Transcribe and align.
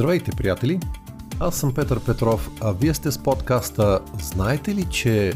Здравейте, 0.00 0.30
приятели! 0.36 0.80
Аз 1.40 1.56
съм 1.56 1.74
Петър 1.74 2.04
Петров, 2.06 2.50
а 2.60 2.72
вие 2.72 2.94
сте 2.94 3.10
с 3.10 3.22
подкаста 3.22 4.00
Знаете 4.22 4.74
ли, 4.74 4.84
че 4.90 5.32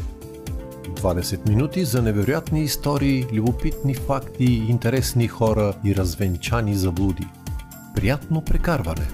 20 0.83 1.49
минути 1.49 1.85
за 1.85 2.01
невероятни 2.01 2.63
истории, 2.63 3.25
любопитни 3.33 3.95
факти, 3.95 4.43
интересни 4.43 5.27
хора 5.27 5.73
и 5.85 5.95
развенчани 5.95 6.75
заблуди. 6.75 7.27
Приятно 7.95 8.45
прекарване! 8.45 9.07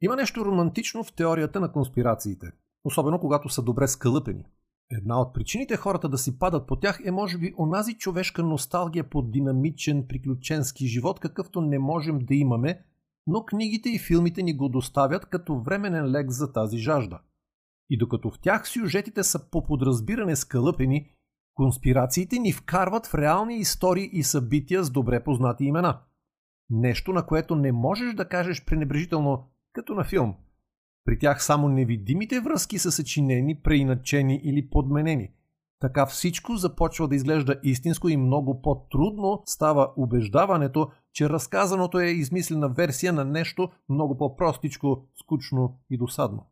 Има 0.00 0.16
нещо 0.16 0.44
романтично 0.44 1.04
в 1.04 1.12
теорията 1.12 1.60
на 1.60 1.72
конспирациите, 1.72 2.46
особено 2.84 3.20
когато 3.20 3.48
са 3.48 3.62
добре 3.62 3.88
скълъпени– 3.88 4.44
Една 4.96 5.20
от 5.20 5.34
причините 5.34 5.76
хората 5.76 6.08
да 6.08 6.18
си 6.18 6.38
падат 6.38 6.66
по 6.66 6.76
тях 6.76 7.00
е 7.04 7.10
може 7.10 7.38
би 7.38 7.54
онази 7.58 7.94
човешка 7.94 8.42
носталгия 8.42 9.10
по 9.10 9.22
динамичен, 9.22 10.06
приключенски 10.08 10.86
живот, 10.86 11.20
какъвто 11.20 11.60
не 11.60 11.78
можем 11.78 12.18
да 12.18 12.34
имаме, 12.34 12.84
но 13.26 13.44
книгите 13.44 13.88
и 13.88 13.98
филмите 13.98 14.42
ни 14.42 14.56
го 14.56 14.68
доставят 14.68 15.26
като 15.26 15.60
временен 15.60 16.10
лек 16.10 16.30
за 16.30 16.52
тази 16.52 16.78
жажда. 16.78 17.20
И 17.90 17.98
докато 17.98 18.30
в 18.30 18.40
тях 18.40 18.68
сюжетите 18.68 19.22
са 19.22 19.50
по 19.50 19.64
подразбиране 19.64 20.36
скълъпени, 20.36 21.10
конспирациите 21.54 22.38
ни 22.38 22.52
вкарват 22.52 23.06
в 23.06 23.14
реални 23.14 23.56
истории 23.56 24.10
и 24.12 24.22
събития 24.22 24.84
с 24.84 24.90
добре 24.90 25.24
познати 25.24 25.64
имена. 25.64 26.00
Нещо, 26.70 27.12
на 27.12 27.26
което 27.26 27.56
не 27.56 27.72
можеш 27.72 28.14
да 28.14 28.28
кажеш 28.28 28.64
пренебрежително, 28.64 29.48
като 29.72 29.94
на 29.94 30.04
филм– 30.04 30.34
при 31.04 31.18
тях 31.18 31.44
само 31.44 31.68
невидимите 31.68 32.40
връзки 32.40 32.78
са 32.78 32.92
съчинени, 32.92 33.60
преиначени 33.60 34.40
или 34.44 34.70
подменени. 34.70 35.30
Така 35.80 36.06
всичко 36.06 36.56
започва 36.56 37.08
да 37.08 37.14
изглежда 37.14 37.60
истинско 37.62 38.08
и 38.08 38.16
много 38.16 38.62
по-трудно 38.62 39.42
става 39.46 39.92
убеждаването, 39.96 40.90
че 41.12 41.28
разказаното 41.28 42.00
е 42.00 42.06
измислена 42.06 42.68
версия 42.68 43.12
на 43.12 43.24
нещо 43.24 43.68
много 43.88 44.16
по-простичко, 44.16 45.08
скучно 45.20 45.78
и 45.90 45.98
досадно. 45.98 46.46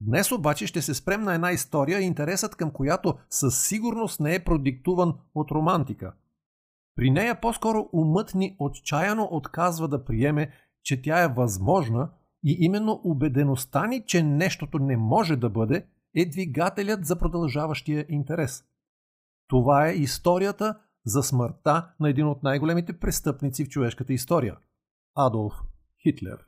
Днес 0.00 0.32
обаче 0.32 0.66
ще 0.66 0.82
се 0.82 0.94
спрем 0.94 1.22
на 1.22 1.34
една 1.34 1.52
история, 1.52 2.00
интересът 2.00 2.56
към 2.56 2.70
която 2.70 3.14
със 3.30 3.68
сигурност 3.68 4.20
не 4.20 4.34
е 4.34 4.44
продиктуван 4.44 5.14
от 5.34 5.50
романтика. 5.50 6.12
При 6.96 7.10
нея 7.10 7.40
по-скоро 7.40 7.88
умът 7.92 8.34
ни 8.34 8.56
отчаяно 8.58 9.28
отказва 9.30 9.88
да 9.88 10.04
приеме, 10.04 10.50
че 10.82 11.02
тя 11.02 11.22
е 11.22 11.28
възможна– 11.28 12.10
и 12.46 12.56
именно 12.60 13.00
убедеността 13.04 13.86
ни, 13.86 14.04
че 14.06 14.22
нещото 14.22 14.78
не 14.78 14.96
може 14.96 15.36
да 15.36 15.50
бъде, 15.50 15.86
е 16.14 16.28
двигателят 16.28 17.06
за 17.06 17.18
продължаващия 17.18 18.06
интерес. 18.08 18.64
Това 19.48 19.88
е 19.88 19.94
историята 19.94 20.78
за 21.04 21.22
смъртта 21.22 21.94
на 22.00 22.10
един 22.10 22.26
от 22.26 22.42
най-големите 22.42 22.98
престъпници 22.98 23.64
в 23.64 23.68
човешката 23.68 24.12
история– 24.12 24.56
Адолф 25.14 25.54
Хитлер. 26.02 26.45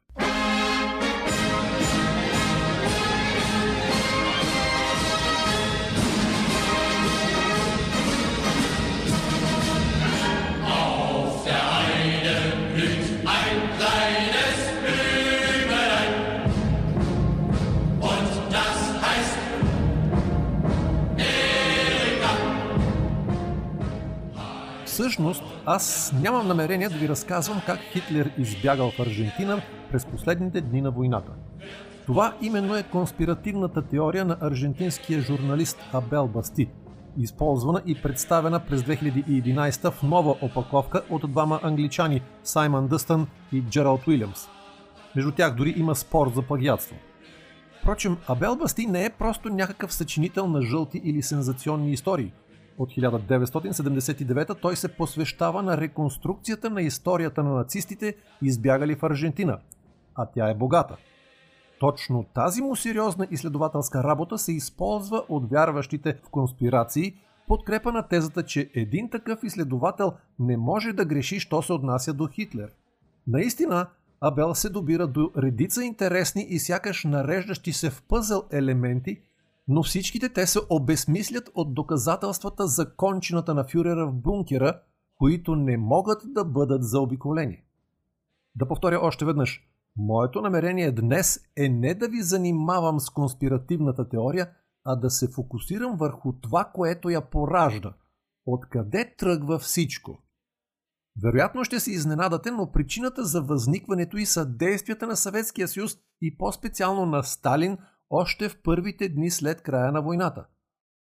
Всъщност, 25.08 25.42
аз 25.66 26.12
нямам 26.22 26.48
намерение 26.48 26.88
да 26.88 26.94
ви 26.94 27.08
разказвам 27.08 27.60
как 27.66 27.78
Хитлер 27.80 28.30
избягал 28.38 28.90
в 28.90 29.00
Аржентина 29.00 29.62
през 29.90 30.06
последните 30.06 30.60
дни 30.60 30.80
на 30.80 30.90
войната. 30.90 31.32
Това 32.06 32.34
именно 32.42 32.76
е 32.76 32.82
конспиративната 32.82 33.82
теория 33.82 34.24
на 34.24 34.36
аржентинския 34.40 35.20
журналист 35.20 35.78
Абел 35.92 36.28
Басти, 36.28 36.68
използвана 37.18 37.82
и 37.86 38.02
представена 38.02 38.60
през 38.60 38.82
2011 38.82 39.90
в 39.90 40.02
нова 40.02 40.36
опаковка 40.42 41.02
от 41.10 41.30
двама 41.30 41.60
англичани 41.62 42.22
Саймън 42.42 42.88
Дъстън 42.88 43.26
и 43.52 43.62
Джералд 43.62 44.06
Уилямс. 44.06 44.48
Между 45.16 45.32
тях 45.32 45.54
дори 45.54 45.74
има 45.76 45.94
спор 45.94 46.32
за 46.34 46.42
плагиатство. 46.42 46.96
Впрочем, 47.80 48.16
Абел 48.26 48.56
Басти 48.56 48.86
не 48.86 49.04
е 49.04 49.10
просто 49.10 49.48
някакъв 49.48 49.92
съчинител 49.92 50.46
на 50.46 50.62
жълти 50.62 51.00
или 51.04 51.22
сензационни 51.22 51.92
истории– 51.92 52.32
от 52.78 52.90
1979 52.90 54.60
той 54.60 54.76
се 54.76 54.88
посвещава 54.88 55.62
на 55.62 55.76
реконструкцията 55.76 56.70
на 56.70 56.82
историята 56.82 57.42
на 57.42 57.52
нацистите, 57.52 58.14
избягали 58.42 58.94
в 58.94 59.02
Аржентина. 59.02 59.58
А 60.14 60.26
тя 60.26 60.50
е 60.50 60.54
богата. 60.54 60.96
Точно 61.80 62.24
тази 62.34 62.62
му 62.62 62.76
сериозна 62.76 63.26
изследователска 63.30 64.04
работа 64.04 64.38
се 64.38 64.52
използва 64.52 65.22
от 65.28 65.50
вярващите 65.50 66.14
в 66.24 66.30
конспирации, 66.30 67.14
подкрепа 67.48 67.92
на 67.92 68.02
тезата, 68.02 68.42
че 68.42 68.70
един 68.74 69.10
такъв 69.10 69.42
изследовател 69.42 70.12
не 70.38 70.56
може 70.56 70.92
да 70.92 71.04
греши, 71.04 71.40
що 71.40 71.62
се 71.62 71.72
отнася 71.72 72.12
до 72.12 72.28
Хитлер. 72.28 72.70
Наистина, 73.26 73.86
Абел 74.20 74.54
се 74.54 74.68
добира 74.68 75.06
до 75.06 75.30
редица 75.36 75.84
интересни 75.84 76.46
и 76.48 76.58
сякаш 76.58 77.04
нареждащи 77.04 77.72
се 77.72 77.90
в 77.90 78.02
пъзел 78.02 78.42
елементи, 78.52 79.20
но 79.68 79.82
всичките 79.82 80.28
те 80.28 80.46
се 80.46 80.58
обесмислят 80.70 81.50
от 81.54 81.74
доказателствата 81.74 82.66
за 82.66 82.94
кончината 82.96 83.54
на 83.54 83.64
фюрера 83.64 84.06
в 84.06 84.14
бункера, 84.14 84.80
които 85.18 85.56
не 85.56 85.76
могат 85.76 86.22
да 86.24 86.44
бъдат 86.44 86.84
заобиколени. 86.84 87.62
Да 88.54 88.68
повторя 88.68 89.00
още 89.02 89.24
веднъж. 89.24 89.64
Моето 89.96 90.40
намерение 90.40 90.92
днес 90.92 91.40
е 91.56 91.68
не 91.68 91.94
да 91.94 92.08
ви 92.08 92.22
занимавам 92.22 93.00
с 93.00 93.10
конспиративната 93.10 94.08
теория, 94.08 94.50
а 94.84 94.96
да 94.96 95.10
се 95.10 95.30
фокусирам 95.30 95.96
върху 95.96 96.32
това, 96.32 96.64
което 96.74 97.10
я 97.10 97.30
поражда. 97.30 97.92
Откъде 98.46 99.14
тръгва 99.18 99.58
всичко? 99.58 100.18
Вероятно 101.22 101.64
ще 101.64 101.80
се 101.80 101.90
изненадате, 101.90 102.50
но 102.50 102.72
причината 102.72 103.24
за 103.24 103.42
възникването 103.42 104.16
и 104.16 104.26
са 104.26 104.46
действията 104.46 105.06
на 105.06 105.16
Съветския 105.16 105.68
съюз 105.68 105.98
и 106.22 106.38
по-специално 106.38 107.06
на 107.06 107.22
Сталин 107.22 107.78
още 108.10 108.48
в 108.48 108.62
първите 108.62 109.08
дни 109.08 109.30
след 109.30 109.62
края 109.62 109.92
на 109.92 110.02
войната. 110.02 110.46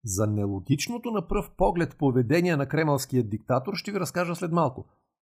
За 0.04 0.26
нелогичното 0.26 1.10
на 1.10 1.28
пръв 1.28 1.50
поглед 1.50 1.96
поведение 1.98 2.56
на 2.56 2.68
кремълския 2.68 3.22
диктатор 3.22 3.74
ще 3.74 3.92
ви 3.92 4.00
разкажа 4.00 4.34
след 4.34 4.52
малко. 4.52 4.86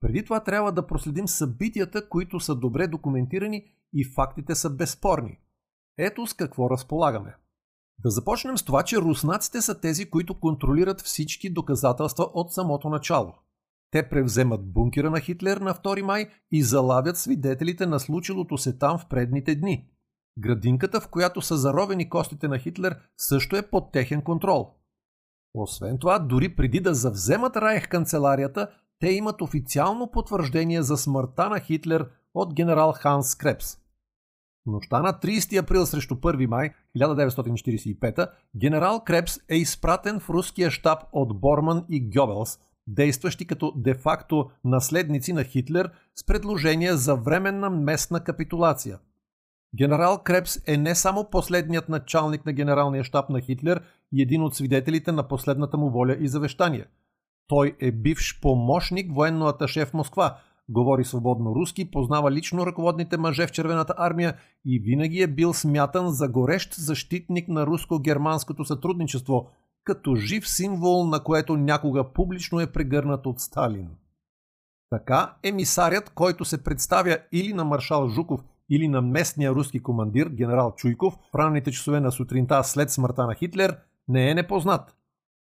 Преди 0.01 0.25
това 0.25 0.41
трябва 0.41 0.73
да 0.73 0.87
проследим 0.87 1.29
събитията, 1.29 2.09
които 2.09 2.41
са 2.41 2.55
добре 2.55 2.87
документирани 2.87 3.65
и 3.93 4.05
фактите 4.05 4.55
са 4.55 4.71
безспорни. 4.71 5.39
Ето 5.99 6.27
с 6.27 6.35
какво 6.35 6.71
разполагаме. 6.71 7.35
Да 7.99 8.11
започнем 8.11 8.59
с 8.59 8.65
това, 8.65 8.83
че 8.83 8.97
руснаците 8.97 9.63
са 9.63 9.81
тези, 9.81 10.11
които 10.11 10.41
контролират 10.41 11.01
всички 11.01 11.53
доказателства 11.53 12.25
от 12.35 12.53
самото 12.53 12.89
начало. 12.89 13.35
Те 13.91 14.09
превземат 14.09 14.73
бункера 14.73 15.11
на 15.11 15.21
Хитлер 15.21 15.57
на 15.57 15.75
2 15.75 16.03
май 16.03 16.31
и 16.51 16.63
залавят 16.63 17.17
свидетелите 17.17 17.87
на 17.87 18.01
случилото 18.01 18.59
се 18.59 18.79
там 18.79 18.99
в 18.99 19.07
предните 19.09 19.55
дни. 19.55 19.89
Градинката, 20.39 21.01
в 21.01 21.09
която 21.09 21.41
са 21.41 21.57
заровени 21.57 22.09
костите 22.09 22.49
на 22.49 22.59
Хитлер, 22.59 22.99
също 23.17 23.57
е 23.57 23.71
под 23.71 23.93
техен 23.93 24.23
контрол. 24.23 24.75
Освен 25.55 25.99
това, 25.99 26.19
дори 26.19 26.57
преди 26.57 26.81
да 26.81 26.95
завземат 26.95 27.57
Райх 27.57 27.89
канцеларията, 27.89 28.69
те 29.01 29.11
имат 29.11 29.43
официално 29.43 30.11
потвърждение 30.11 30.83
за 30.83 30.97
смъртта 30.97 31.49
на 31.49 31.61
Хитлер 31.61 32.09
от 32.35 32.55
генерал 32.55 32.93
Ханс 32.97 33.35
Крепс. 33.35 33.77
Нощта 34.67 35.03
на 35.03 35.13
30 35.13 35.63
април 35.63 35.87
срещу 35.87 36.15
1 36.15 36.47
май 36.47 36.75
1945 36.97 38.31
генерал 38.57 39.05
Крепс 39.05 39.39
е 39.49 39.57
изпратен 39.57 40.21
в 40.21 40.31
руския 40.31 40.71
щаб 40.71 41.03
от 41.13 41.41
Борман 41.41 41.85
и 41.89 42.11
Гьобелс, 42.11 42.59
действащи 42.87 43.47
като 43.47 43.73
де-факто 43.77 44.51
наследници 44.65 45.33
на 45.33 45.45
Хитлер 45.45 45.91
с 46.15 46.27
предложение 46.27 46.97
за 46.97 47.17
временна 47.17 47.71
местна 47.71 48.25
капитулация– 48.25 48.99
Генерал 49.77 50.23
Крепс 50.25 50.59
е 50.67 50.77
не 50.77 50.95
само 50.95 51.31
последният 51.31 51.89
началник 51.89 52.47
на 52.47 52.53
генералния 52.53 53.05
щаб 53.05 53.31
на 53.31 53.41
Хитлер 53.41 53.83
и 54.13 54.23
един 54.23 54.43
от 54.43 54.55
свидетелите 54.55 55.13
на 55.13 55.29
последната 55.29 55.77
му 55.77 55.91
воля 55.91 56.17
и 56.21 56.29
завещание. 56.29 56.85
Той 57.49 57.77
е 57.81 57.93
бивш 57.93 58.41
помощник 58.41 59.15
военно 59.15 59.47
аташе 59.47 59.87
в 59.87 59.95
Москва, 59.95 60.39
говори 60.69 61.05
свободно 61.05 61.55
руски, 61.55 61.91
познава 61.91 62.33
лично 62.33 62.67
ръководните 62.67 63.17
мъже 63.17 63.47
в 63.47 63.53
Червената 63.53 63.95
армия 63.97 64.37
и 64.65 64.81
винаги 64.81 65.23
е 65.23 65.27
бил 65.27 65.55
смятан 65.55 66.11
за 66.11 66.29
горещ 66.29 66.75
защитник 66.75 67.49
на 67.49 67.67
руско-германското 67.67 68.65
сътрудничество, 68.65 69.51
като 69.85 70.15
жив 70.15 70.49
символ, 70.49 71.07
на 71.07 71.25
което 71.25 71.57
някога 71.57 72.13
публично 72.13 72.61
е 72.61 72.73
прегърнат 72.73 73.27
от 73.27 73.41
Сталин. 73.41 73.89
Така 74.91 75.35
емисарят, 75.43 76.11
който 76.11 76.45
се 76.45 76.65
представя 76.65 77.19
или 77.33 77.53
на 77.53 77.65
маршал 77.65 78.09
Жуков 78.09 78.45
или 78.71 78.89
на 78.89 79.03
местния 79.03 79.55
руски 79.55 79.83
командир 79.83 80.29
генерал 80.29 80.75
Чуйков 80.77 81.15
в 81.15 81.35
ранните 81.35 81.71
часове 81.71 82.01
на 82.01 82.13
сутринта 82.13 82.65
след 82.65 82.91
смъртта 82.91 83.27
на 83.27 83.35
Хитлер 83.35 83.77
не 84.09 84.31
е 84.31 84.35
непознат. 84.35 84.97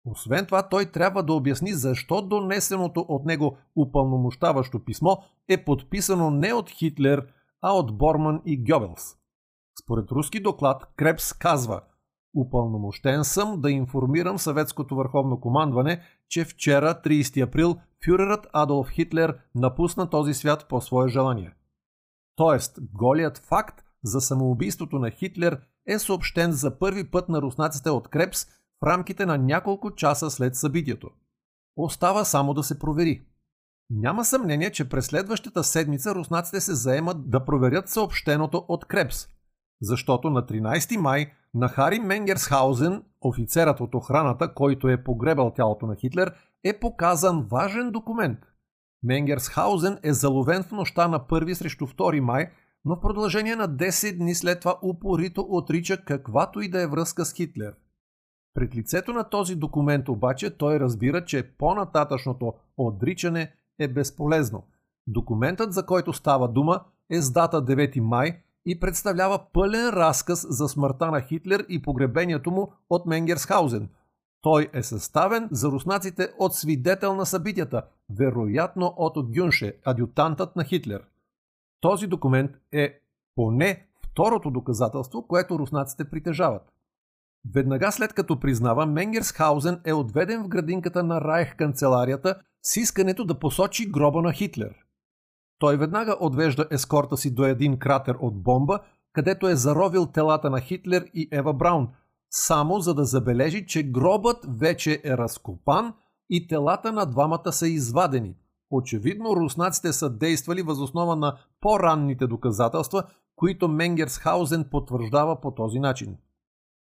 Освен 0.06 0.46
това, 0.46 0.70
той 0.70 0.86
трябва 0.86 1.24
да 1.24 1.34
обясни 1.34 1.74
защо 1.74 2.22
донесеното 2.22 3.06
от 3.08 3.26
него 3.26 3.58
упълномощаващо 3.76 4.86
писмо 4.86 5.18
е 5.48 5.64
подписано 5.66 6.32
не 6.32 6.54
от 6.54 6.70
Хитлер, 6.70 7.28
а 7.62 7.72
от 7.72 7.98
Борман 7.98 8.42
и 8.46 8.64
Гьобелс. 8.64 9.16
Според 9.84 10.12
руски 10.12 10.40
доклад, 10.40 10.94
Крепс 10.96 11.34
казва 11.34 11.82
Упълномощен 12.36 13.24
съм 13.24 13.62
да 13.62 13.72
информирам 13.72 14.38
съветското 14.38 14.96
върховно 14.96 15.40
командване, 15.40 16.02
че 16.30 16.46
вчера, 16.46 17.02
30 17.06 17.48
април, 17.48 17.76
фюрерът 18.06 18.48
Адолф 18.54 18.90
Хитлер 18.90 19.38
напусна 19.56 20.10
този 20.10 20.34
свят 20.34 20.66
по 20.70 20.82
свое 20.82 21.10
желание. 21.10 21.54
Тоест, 22.40 22.80
голият 22.94 23.38
факт 23.38 23.84
за 24.04 24.22
самоубийството 24.22 25.00
на 25.00 25.12
Хитлер 25.12 25.60
е 25.88 26.00
съобщен 26.00 26.52
за 26.52 26.80
първи 26.80 27.12
път 27.12 27.30
на 27.30 27.42
руснаците 27.42 27.90
от 27.90 28.08
Крепс 28.08 28.46
в 28.46 28.86
рамките 28.86 29.26
на 29.26 29.38
няколко 29.38 29.96
часа 29.96 30.30
след 30.30 30.56
събитието. 30.56 31.10
Остава 31.78 32.26
само 32.26 32.54
да 32.54 32.64
се 32.64 32.80
провери. 32.80 33.22
Няма 33.90 34.26
съмнение, 34.26 34.72
че 34.72 34.90
през 34.90 35.06
следващата 35.06 35.64
седмица 35.64 36.16
руснаците 36.16 36.62
се 36.62 36.76
заемат 36.76 37.30
да 37.30 37.46
проверят 37.46 37.90
съобщеното 37.90 38.66
от 38.68 38.86
Крепс, 38.86 39.28
защото 39.82 40.30
на 40.30 40.46
13 40.46 40.98
май 40.98 41.32
на 41.54 41.70
Хари 41.70 42.00
Менгерсхаузен, 42.00 43.04
офицерът 43.22 43.80
от 43.80 43.96
охраната, 43.96 44.54
който 44.54 44.90
е 44.90 45.04
погребал 45.04 45.54
тялото 45.56 45.88
на 45.88 45.96
Хитлер, 45.96 46.34
е 46.64 46.80
показан 46.80 47.48
важен 47.52 47.92
документ. 47.92 48.40
Менгерсхаузен 49.04 49.98
е 50.04 50.14
заловен 50.14 50.64
в 50.64 50.72
нощта 50.72 51.08
на 51.08 51.20
1 51.20 51.54
срещу 51.54 51.88
2 51.88 52.20
май, 52.20 52.52
но 52.86 52.96
в 52.96 53.02
продължение 53.02 53.56
на 53.56 53.70
10 53.70 54.18
дни 54.18 54.36
след 54.36 54.60
това 54.60 54.80
упорито 54.84 55.46
отрича 55.50 55.98
каквато 56.06 56.62
и 56.62 56.70
да 56.70 56.82
е 56.82 56.88
връзка 56.88 57.26
с 57.26 57.34
Хитлер. 57.34 57.74
Пред 58.54 58.76
лицето 58.76 59.14
на 59.14 59.24
този 59.24 59.56
документ 59.56 60.10
обаче 60.10 60.58
той 60.58 60.80
разбира, 60.80 61.26
че 61.26 61.52
по-нататъчното 61.58 62.54
отричане 62.78 63.52
е 63.80 63.88
безполезно. 63.88 64.64
Документът, 65.08 65.74
за 65.74 65.86
който 65.86 66.14
става 66.14 66.48
дума, 66.48 66.84
е 67.10 67.22
с 67.22 67.32
дата 67.32 67.66
9 67.66 68.00
май 68.00 68.42
и 68.66 68.80
представлява 68.80 69.40
пълен 69.54 69.90
разказ 69.90 70.48
за 70.50 70.68
смъртта 70.68 71.12
на 71.12 71.22
Хитлер 71.22 71.66
и 71.70 71.82
погребението 71.82 72.52
му 72.52 72.74
от 72.90 73.06
Менгерсхаузен. 73.06 73.90
Той 74.42 74.70
е 74.74 74.84
съставен 74.84 75.50
за 75.52 75.68
руснаците 75.68 76.30
от 76.40 76.56
свидетел 76.56 77.16
на 77.16 77.26
събитията, 77.26 77.84
вероятно 78.18 78.94
от 78.98 79.36
Гюнше, 79.36 79.78
адютантът 79.86 80.56
на 80.56 80.64
Хитлер. 80.64 81.04
Този 81.82 82.08
документ 82.08 82.52
е 82.72 83.00
поне 83.36 83.88
второто 84.06 84.52
доказателство, 84.52 85.28
което 85.28 85.60
руснаците 85.60 86.10
притежават. 86.10 86.74
Веднага 87.54 87.92
след 87.92 88.14
като 88.14 88.40
признава, 88.40 88.86
Менгерсхаузен 88.86 89.82
е 89.86 89.94
отведен 89.94 90.44
в 90.44 90.48
градинката 90.48 91.04
на 91.04 91.22
Райх 91.22 91.56
канцеларията 91.56 92.36
с 92.64 92.76
искането 92.78 93.26
да 93.26 93.40
посочи 93.40 93.92
гроба 93.92 94.22
на 94.22 94.34
Хитлер. 94.34 94.76
Той 95.60 95.78
веднага 95.78 96.16
отвежда 96.20 96.68
ескорта 96.72 97.18
си 97.18 97.36
до 97.36 97.46
един 97.46 97.80
кратер 97.80 98.16
от 98.20 98.44
бомба, 98.44 98.80
където 99.14 99.48
е 99.48 99.56
заровил 99.56 100.06
телата 100.06 100.50
на 100.50 100.62
Хитлер 100.62 101.06
и 101.14 101.30
Ева 101.32 101.54
Браун, 101.54 101.88
само 102.30 102.80
за 102.80 102.94
да 102.94 103.06
забележи, 103.06 103.68
че 103.68 103.84
гробът 103.84 104.46
вече 104.60 105.02
е 105.04 105.18
разкопан 105.18 105.94
и 106.30 106.48
телата 106.48 106.92
на 106.92 107.06
двамата 107.06 107.52
са 107.52 107.68
извадени. 107.68 108.36
Очевидно 108.72 109.36
руснаците 109.36 109.94
са 109.94 110.10
действали 110.10 110.62
възоснова 110.62 111.16
на 111.16 111.38
по-ранните 111.62 112.28
доказателства, 112.28 113.04
които 113.36 113.68
Менгерсхаузен 113.68 114.66
потвърждава 114.72 115.42
по 115.42 115.52
този 115.52 115.80
начин. 115.80 116.18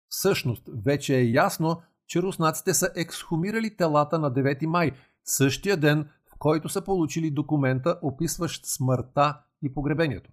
Всъщност, 0.08 0.62
вече 0.85 1.17
е 1.17 1.31
ясно, 1.31 1.81
че 2.06 2.23
руснаците 2.23 2.75
са 2.75 2.91
ексхумирали 2.96 3.76
телата 3.76 4.19
на 4.19 4.32
9 4.32 4.67
май, 4.67 4.93
същия 5.25 5.76
ден, 5.76 6.08
в 6.34 6.38
който 6.38 6.69
са 6.69 6.84
получили 6.84 7.31
документа, 7.31 7.99
описващ 8.02 8.67
смъртта 8.67 9.41
и 9.62 9.75
погребението. 9.75 10.31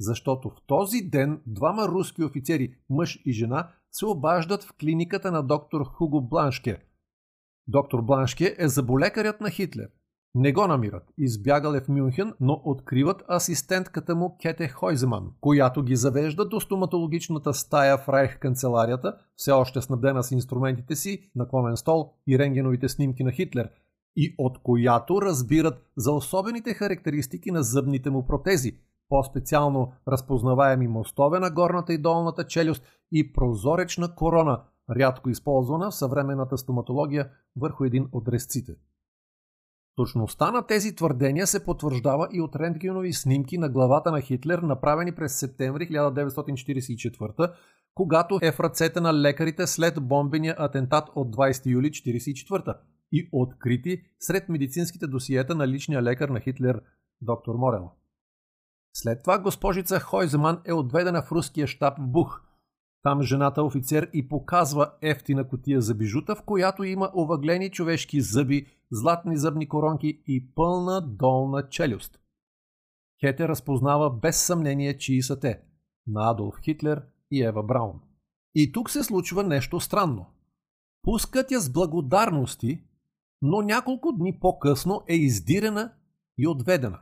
Защото 0.00 0.50
в 0.50 0.56
този 0.66 1.00
ден 1.00 1.40
двама 1.46 1.88
руски 1.88 2.24
офицери, 2.24 2.74
мъж 2.90 3.22
и 3.24 3.32
жена, 3.32 3.70
се 3.92 4.06
обаждат 4.06 4.64
в 4.64 4.72
клиниката 4.80 5.32
на 5.32 5.42
доктор 5.42 5.84
Хуго 5.84 6.20
Бланшке. 6.20 6.78
Доктор 7.68 8.02
Бланшке 8.02 8.56
е 8.58 8.68
заболекарят 8.68 9.40
на 9.40 9.50
Хитлер. 9.50 9.88
Не 10.34 10.52
го 10.52 10.66
намират. 10.66 11.12
Избягал 11.18 11.72
е 11.72 11.80
в 11.80 11.88
Мюнхен, 11.88 12.34
но 12.40 12.62
откриват 12.64 13.22
асистентката 13.30 14.14
му 14.14 14.36
Кете 14.42 14.68
Хойземан, 14.68 15.30
която 15.40 15.82
ги 15.82 15.96
завежда 15.96 16.48
до 16.48 16.60
стоматологичната 16.60 17.54
стая 17.54 17.98
в 17.98 18.08
Райх 18.08 18.38
канцеларията, 18.38 19.16
все 19.36 19.52
още 19.52 19.82
снабдена 19.82 20.22
с 20.22 20.30
инструментите 20.30 20.96
си, 20.96 21.30
наклонен 21.34 21.76
стол 21.76 22.12
и 22.26 22.38
рентгеновите 22.38 22.88
снимки 22.88 23.24
на 23.24 23.32
Хитлер, 23.32 23.70
и 24.16 24.34
от 24.38 24.58
която 24.62 25.22
разбират 25.22 25.82
за 25.96 26.12
особените 26.12 26.74
характеристики 26.74 27.50
на 27.50 27.62
зъбните 27.62 28.10
му 28.10 28.26
протези, 28.26 28.78
по-специално 29.08 29.92
разпознаваеми 30.08 30.88
мостове 30.88 31.38
на 31.38 31.50
горната 31.50 31.92
и 31.92 31.98
долната 31.98 32.46
челюст 32.46 32.82
и 33.12 33.32
прозоречна 33.32 34.14
корона, 34.14 34.62
рядко 34.96 35.30
използвана 35.30 35.90
в 35.90 35.94
съвременната 35.94 36.58
стоматология 36.58 37.30
върху 37.56 37.84
един 37.84 38.08
от 38.12 38.28
резците. 38.28 38.72
Точността 39.96 40.50
на 40.50 40.66
тези 40.66 40.94
твърдения 40.94 41.46
се 41.46 41.64
потвърждава 41.64 42.28
и 42.32 42.40
от 42.40 42.56
рентгенови 42.56 43.12
снимки 43.12 43.58
на 43.58 43.68
главата 43.68 44.10
на 44.10 44.20
Хитлер, 44.20 44.58
направени 44.58 45.14
през 45.14 45.38
септември 45.38 45.88
1944, 45.88 47.52
когато 47.94 48.38
е 48.42 48.52
в 48.52 48.60
ръцете 48.60 49.00
на 49.00 49.14
лекарите 49.14 49.66
след 49.66 50.06
бомбения 50.06 50.54
атентат 50.58 51.08
от 51.14 51.36
20 51.36 51.66
юли 51.66 51.90
1944 51.90 52.76
и 53.12 53.28
открити 53.32 54.02
сред 54.20 54.48
медицинските 54.48 55.06
досиета 55.06 55.54
на 55.54 55.68
личния 55.68 56.02
лекар 56.02 56.28
на 56.28 56.40
Хитлер, 56.40 56.80
доктор 57.20 57.54
Морел. 57.54 57.90
След 58.98 59.22
това 59.22 59.38
госпожица 59.38 60.00
Хойземан 60.00 60.60
е 60.64 60.72
отведена 60.72 61.22
в 61.22 61.32
руския 61.32 61.66
щаб 61.66 61.98
в 61.98 62.06
Бух. 62.06 62.42
Там 63.02 63.22
жената 63.22 63.62
офицер 63.62 64.10
и 64.12 64.28
показва 64.28 64.92
ефтина 65.02 65.48
котия 65.48 65.80
за 65.80 65.94
бижута, 65.94 66.34
в 66.34 66.42
която 66.42 66.84
има 66.84 67.10
овъглени 67.16 67.70
човешки 67.70 68.20
зъби, 68.20 68.66
златни 68.90 69.36
зъбни 69.36 69.68
коронки 69.68 70.22
и 70.26 70.54
пълна 70.54 71.00
долна 71.00 71.68
челюст. 71.68 72.20
Хете 73.20 73.48
разпознава 73.48 74.10
без 74.10 74.42
съмнение, 74.42 74.98
чии 74.98 75.22
са 75.22 75.40
те– 75.40 75.60
на 76.06 76.30
Адолф 76.30 76.54
Хитлер 76.64 77.02
и 77.30 77.42
Ева 77.44 77.62
Браун. 77.62 78.00
И 78.54 78.72
тук 78.72 78.90
се 78.90 79.02
случва 79.02 79.44
нещо 79.44 79.80
странно. 79.80 80.26
Пускат 81.02 81.50
я 81.50 81.60
с 81.60 81.72
благодарности, 81.72 82.84
но 83.42 83.62
няколко 83.62 84.12
дни 84.12 84.38
по-късно 84.40 85.02
е 85.08 85.14
издирена 85.14 85.92
и 86.38 86.46
отведена. 86.48 86.98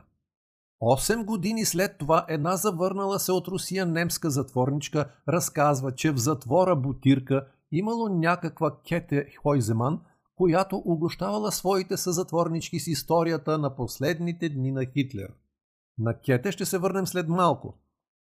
Осем 0.79 1.25
години 1.25 1.65
след 1.65 1.97
това 1.97 2.25
една 2.29 2.55
завърнала 2.55 3.19
се 3.19 3.31
от 3.31 3.47
Русия 3.47 3.85
немска 3.85 4.29
затворничка 4.29 5.09
разказва, 5.27 5.91
че 5.91 6.11
в 6.11 6.17
затвора 6.17 6.75
Бутирка 6.75 7.47
имало 7.71 8.09
някаква 8.09 8.77
Кете 8.87 9.27
Хойземан, 9.43 10.01
която 10.35 10.81
угощавала 10.85 11.51
своите 11.51 11.97
съзатворнички 11.97 12.79
с 12.79 12.87
историята 12.87 13.57
на 13.57 13.75
последните 13.75 14.49
дни 14.49 14.71
на 14.71 14.85
Хитлер. 14.85 15.33
На 15.97 16.13
Кете 16.13 16.51
ще 16.51 16.65
се 16.65 16.77
върнем 16.77 17.07
след 17.07 17.27
малко, 17.27 17.77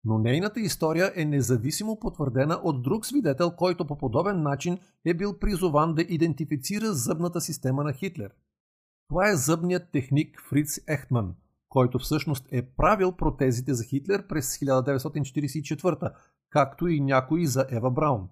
но 0.04 0.18
нейната 0.18 0.60
история 0.60 1.12
е 1.16 1.24
независимо 1.24 1.98
потвърдена 1.98 2.60
от 2.64 2.82
друг 2.82 3.06
свидетел, 3.06 3.50
който 3.50 3.86
по 3.86 3.98
подобен 3.98 4.42
начин 4.42 4.78
е 5.04 5.14
бил 5.14 5.38
призован 5.38 5.94
да 5.94 6.02
идентифицира 6.02 6.92
зъбната 6.92 7.40
система 7.40 7.84
на 7.84 7.92
Хитлер. 7.92 8.30
Това 9.08 9.30
е 9.30 9.36
зъбният 9.36 9.90
техник 9.92 10.42
Фриц 10.50 10.80
Ехтман– 10.88 11.34
който 11.76 11.98
всъщност 11.98 12.46
е 12.52 12.66
правил 12.66 13.12
протезите 13.12 13.74
за 13.74 13.84
Хитлер 13.84 14.26
през 14.26 14.58
1944, 14.58 16.12
както 16.50 16.88
и 16.88 17.00
някои 17.00 17.46
за 17.46 17.66
Ева 17.70 17.90
Браун. 17.90 18.28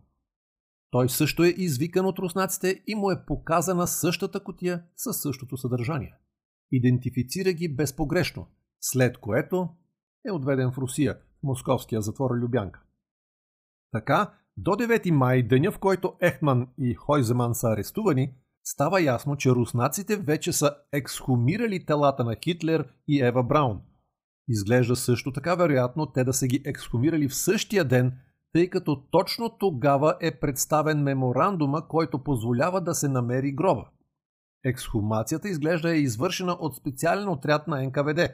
Той 0.90 1.08
също 1.08 1.44
е 1.44 1.48
извикан 1.48 2.06
от 2.06 2.18
руснаците 2.18 2.82
и 2.86 2.94
му 2.94 3.10
е 3.10 3.24
показана 3.26 3.86
същата 3.86 4.44
котия 4.44 4.82
със 4.96 5.22
същото 5.22 5.56
съдържание. 5.56 6.14
Идентифицира 6.72 7.52
ги 7.52 7.74
безпогрешно, 7.74 8.46
след 8.80 9.18
което 9.18 9.68
е 10.26 10.32
отведен 10.32 10.72
в 10.72 10.78
Русия, 10.78 11.14
в 11.14 11.42
московския 11.42 12.02
затвор 12.02 12.30
Любянка. 12.30 12.82
Така, 13.92 14.34
до 14.56 14.70
9 14.70 15.10
май, 15.10 15.42
деня 15.42 15.72
в 15.72 15.78
който 15.78 16.14
Ехман 16.20 16.68
и 16.78 16.94
Хойземан 16.94 17.54
са 17.54 17.68
арестувани, 17.68 18.34
става 18.64 19.02
ясно, 19.02 19.36
че 19.36 19.50
руснаците 19.50 20.16
вече 20.16 20.52
са 20.52 20.74
ексхумирали 20.92 21.86
телата 21.86 22.24
на 22.24 22.36
Хитлер 22.44 22.88
и 23.08 23.22
Ева 23.22 23.42
Браун. 23.42 23.80
Изглежда 24.48 24.96
също 24.96 25.32
така 25.32 25.54
вероятно 25.54 26.06
те 26.06 26.24
да 26.24 26.32
са 26.32 26.46
ги 26.46 26.62
ексхумирали 26.64 27.28
в 27.28 27.36
същия 27.36 27.84
ден, 27.84 28.12
тъй 28.52 28.70
като 28.70 29.02
точно 29.10 29.50
тогава 29.58 30.16
е 30.20 30.40
представен 30.40 31.02
меморандума, 31.02 31.88
който 31.88 32.24
позволява 32.24 32.80
да 32.80 32.94
се 32.94 33.08
намери 33.08 33.52
гроба. 33.52 33.84
Ексхумацията 34.64 35.48
изглежда 35.48 35.90
е 35.90 35.98
извършена 35.98 36.52
от 36.52 36.76
специален 36.76 37.28
отряд 37.28 37.68
на 37.68 37.82
НКВД. 37.82 38.30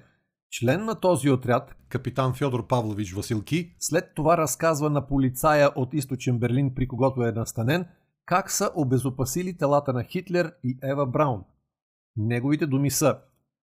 Член 0.52 0.84
на 0.84 0.94
този 0.94 1.30
отряд, 1.30 1.76
капитан 1.88 2.34
Фьодор 2.34 2.66
Павлович 2.66 3.12
Василки, 3.12 3.74
след 3.78 4.14
това 4.14 4.36
разказва 4.36 4.90
на 4.90 5.06
полицая 5.06 5.70
от 5.76 5.94
източен 5.94 6.38
Берлин, 6.38 6.74
при 6.74 6.88
когото 6.88 7.22
е 7.22 7.32
настанен– 7.32 7.86
как 8.30 8.50
са 8.50 8.70
обезопасили 8.74 9.56
телата 9.56 9.92
на 9.92 10.04
Хитлер 10.04 10.54
и 10.64 10.78
Ева 10.82 11.06
Браун. 11.06 11.44
Неговите 12.16 12.66
думи 12.66 12.90
са 12.90 13.18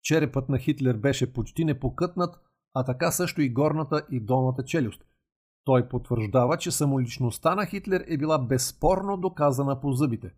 Черепът 0.02 0.48
на 0.48 0.58
Хитлер 0.58 0.96
беше 0.96 1.32
почти 1.32 1.64
непокътнат, 1.64 2.40
а 2.74 2.84
така 2.84 3.10
също 3.10 3.42
и 3.42 3.48
горната 3.48 4.06
и 4.10 4.20
долната 4.20 4.64
челюст. 4.64 5.04
Той 5.64 5.88
потвърждава, 5.88 6.56
че 6.56 6.70
самоличността 6.70 7.54
на 7.54 7.66
Хитлер 7.66 8.04
е 8.08 8.18
била 8.18 8.38
безспорно 8.38 9.16
доказана 9.16 9.80
по 9.80 9.92
зъбите. 9.92 10.34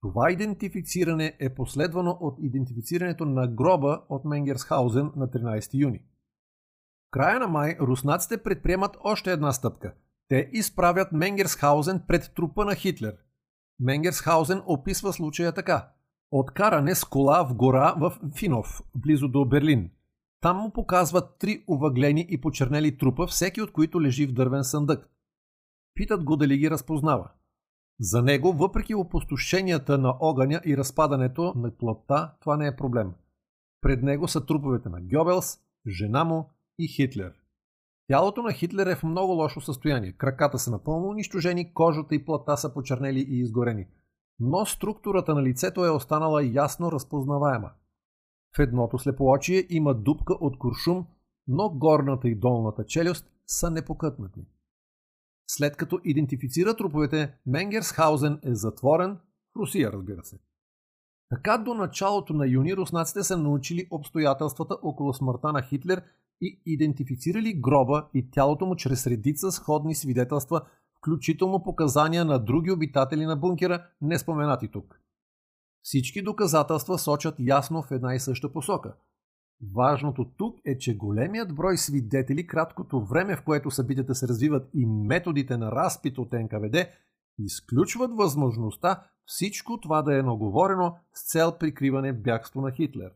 Това 0.00 0.30
идентифициране 0.30 1.36
е 1.40 1.54
последвано 1.54 2.18
от 2.20 2.38
идентифицирането 2.40 3.24
на 3.24 3.48
гроба 3.48 4.02
от 4.08 4.24
Менгерсхаузен 4.24 5.12
на 5.16 5.28
13 5.28 5.74
юни. 5.74 5.98
В 5.98 7.10
края 7.10 7.40
на 7.40 7.48
май 7.48 7.76
руснаците 7.80 8.42
предприемат 8.42 8.96
още 9.04 9.32
една 9.32 9.52
стъпка. 9.52 9.94
Те 10.28 10.50
изправят 10.52 11.12
Менгерсхаузен 11.12 12.02
пред 12.08 12.32
трупа 12.34 12.64
на 12.64 12.74
Хитлер. 12.74 13.16
Менгерсхаузен 13.80 14.62
описва 14.66 15.12
случая 15.12 15.52
така. 15.52 15.90
Откаране 16.30 16.94
с 16.94 17.04
кола 17.04 17.42
в 17.42 17.54
гора 17.54 17.94
в 18.00 18.18
Финов, 18.38 18.82
близо 18.96 19.28
до 19.28 19.44
Берлин. 19.44 19.90
Там 20.40 20.56
му 20.56 20.72
показват 20.72 21.38
три 21.38 21.64
увъглени 21.68 22.26
и 22.28 22.40
почернели 22.40 22.98
трупа, 22.98 23.26
всеки 23.26 23.62
от 23.62 23.72
които 23.72 24.02
лежи 24.02 24.26
в 24.26 24.32
дървен 24.32 24.64
съндък. 24.64 25.10
Питат 25.94 26.24
го 26.24 26.36
дали 26.36 26.58
ги 26.58 26.70
разпознава. 26.70 27.30
За 28.00 28.22
него, 28.22 28.52
въпреки 28.52 28.94
опустошенията 28.94 29.98
на 29.98 30.16
огъня 30.20 30.60
и 30.66 30.76
разпадането 30.76 31.52
на 31.56 31.70
плътта, 31.70 32.34
това 32.40 32.56
не 32.56 32.66
е 32.66 32.76
проблем. 32.76 33.12
Пред 33.80 34.02
него 34.02 34.28
са 34.28 34.46
труповете 34.46 34.88
на 34.88 35.00
Гьобелс, 35.00 35.58
жена 35.86 36.24
му 36.24 36.50
и 36.78 36.88
Хитлер. 36.88 37.32
Тялото 38.08 38.42
на 38.42 38.52
Хитлер 38.52 38.86
е 38.86 38.96
в 38.96 39.02
много 39.02 39.32
лошо 39.32 39.60
състояние. 39.60 40.12
Краката 40.12 40.58
са 40.58 40.70
напълно 40.70 41.08
унищожени, 41.08 41.74
кожата 41.74 42.14
и 42.14 42.24
плътта 42.24 42.56
са 42.56 42.74
почернели 42.74 43.20
и 43.20 43.38
изгорени. 43.40 43.86
Но 44.40 44.66
структурата 44.66 45.34
на 45.34 45.42
лицето 45.42 45.84
е 45.84 45.90
останала 45.90 46.44
ясно 46.44 46.92
разпознаваема. 46.92 47.70
В 48.56 48.58
едното 48.58 48.98
слепоочие 48.98 49.66
има 49.70 49.94
дупка 49.94 50.34
от 50.34 50.58
куршум, 50.58 51.06
но 51.46 51.70
горната 51.70 52.28
и 52.28 52.34
долната 52.34 52.84
челюст 52.84 53.30
са 53.46 53.70
непокътнати. 53.70 54.46
След 55.50 55.76
като 55.76 56.00
идентифицира 56.04 56.76
труповете, 56.76 57.34
Менгерсхаузен 57.46 58.40
е 58.42 58.54
затворен 58.54 59.18
в 59.54 59.56
Русия, 59.56 59.92
разбира 59.92 60.24
се. 60.24 60.38
Така 61.30 61.58
до 61.58 61.74
началото 61.74 62.32
на 62.32 62.46
юни 62.46 62.76
руснаците 62.76 63.22
са 63.22 63.36
научили 63.36 63.88
обстоятелствата 63.90 64.76
около 64.82 65.14
смъртта 65.14 65.52
на 65.52 65.62
Хитлер 65.62 66.02
и 66.40 66.60
идентифицирали 66.66 67.60
гроба 67.60 68.08
и 68.14 68.30
тялото 68.30 68.66
му 68.66 68.76
чрез 68.76 69.06
редица 69.06 69.52
сходни 69.52 69.94
свидетелства, 69.94 70.62
включително 70.98 71.62
показания 71.62 72.24
на 72.24 72.38
други 72.38 72.70
обитатели 72.70 73.26
на 73.26 73.36
бункера, 73.36 73.86
не 74.00 74.18
споменати 74.18 74.68
тук. 74.68 75.00
Всички 75.82 76.22
доказателства 76.22 76.98
сочат 76.98 77.34
ясно 77.38 77.82
в 77.82 77.90
една 77.90 78.14
и 78.14 78.20
съща 78.20 78.52
посока. 78.52 78.94
Важното 79.74 80.24
тук 80.36 80.58
е, 80.64 80.78
че 80.78 80.96
големият 80.96 81.54
брой 81.54 81.76
свидетели, 81.76 82.46
краткото 82.46 83.00
време, 83.00 83.36
в 83.36 83.42
което 83.44 83.70
събитията 83.70 84.14
се 84.14 84.28
развиват 84.28 84.68
и 84.74 84.86
методите 84.86 85.56
на 85.56 85.72
разпит 85.72 86.18
от 86.18 86.32
НКВД, 86.32 86.76
изключват 87.38 88.10
възможността 88.16 89.02
всичко 89.24 89.80
това 89.80 90.02
да 90.02 90.18
е 90.18 90.22
наговорено 90.22 90.96
с 91.14 91.30
цел 91.32 91.58
прикриване 91.58 92.12
бягство 92.12 92.60
на 92.60 92.70
Хитлер. 92.70 93.10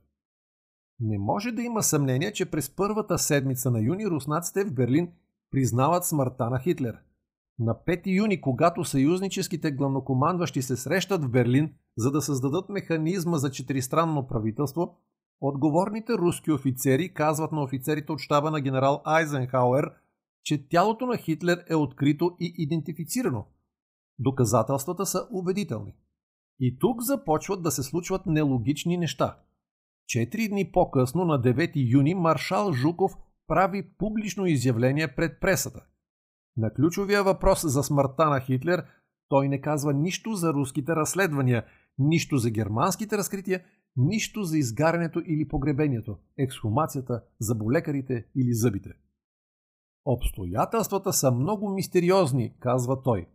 Не 1.05 1.19
може 1.19 1.53
да 1.53 1.63
има 1.63 1.83
съмнение, 1.83 2.33
че 2.33 2.51
през 2.51 2.71
първата 2.71 3.19
седмица 3.19 3.71
на 3.71 3.81
юни 3.81 4.07
руснаците 4.07 4.65
в 4.65 4.75
Берлин 4.75 5.13
признават 5.51 6.05
смъртта 6.05 6.51
на 6.51 6.61
Хитлер. 6.61 6.99
На 7.59 7.75
5 7.75 8.03
юни, 8.07 8.41
когато 8.41 8.85
съюзническите 8.85 9.73
главнокомандващи 9.73 10.63
се 10.63 10.77
срещат 10.77 11.25
в 11.25 11.29
Берлин, 11.29 11.75
за 11.97 12.11
да 12.11 12.23
създадат 12.23 12.69
механизма 12.69 13.37
за 13.37 13.51
четиристранно 13.51 14.27
правителство, 14.27 14.97
отговорните 15.41 16.13
руски 16.13 16.53
офицери 16.53 17.15
казват 17.15 17.53
на 17.53 17.63
офицерите 17.63 18.13
от 18.13 18.19
щаба 18.19 18.51
на 18.51 18.61
генерал 18.61 19.03
Айзенхауер, 19.05 19.91
че 20.45 20.69
тялото 20.69 21.07
на 21.07 21.17
Хитлер 21.17 21.65
е 21.69 21.75
открито 21.75 22.37
и 22.41 22.55
идентифицирано. 22.59 23.47
Доказателствата 24.19 25.07
са 25.07 25.29
убедителни. 25.33 25.95
И 26.61 26.79
тук 26.79 27.03
започват 27.03 27.63
да 27.63 27.71
се 27.71 27.83
случват 27.83 28.27
нелогични 28.27 28.97
неща– 28.97 29.37
Четири 30.13 30.49
дни 30.49 30.73
по-късно, 30.73 31.25
на 31.25 31.43
9 31.43 31.93
юни, 31.93 32.15
маршал 32.15 32.73
Жуков 32.73 33.13
прави 33.47 33.89
публично 33.99 34.47
изявление 34.47 35.15
пред 35.15 35.41
пресата. 35.41 35.85
На 36.57 36.75
ключовия 36.75 37.23
въпрос 37.23 37.63
за 37.67 37.83
смъртта 37.83 38.31
на 38.31 38.41
Хитлер 38.41 38.85
той 39.29 39.49
не 39.49 39.61
казва 39.61 39.93
нищо 39.93 40.35
за 40.35 40.53
руските 40.53 40.97
разследвания, 40.97 41.65
нищо 41.99 42.37
за 42.37 42.51
германските 42.51 43.19
разкрития, 43.19 43.65
нищо 43.97 44.43
за 44.43 44.59
изгарянето 44.59 45.23
или 45.27 45.49
погребението, 45.49 46.19
ексхумацията, 46.39 47.23
заболекарите 47.41 48.27
или 48.37 48.55
зъбите. 48.55 48.91
Обстоятелствата 50.05 51.13
са 51.13 51.33
много 51.33 51.75
мистериозни, 51.75 52.55
казва 52.61 53.03
той. 53.03 53.27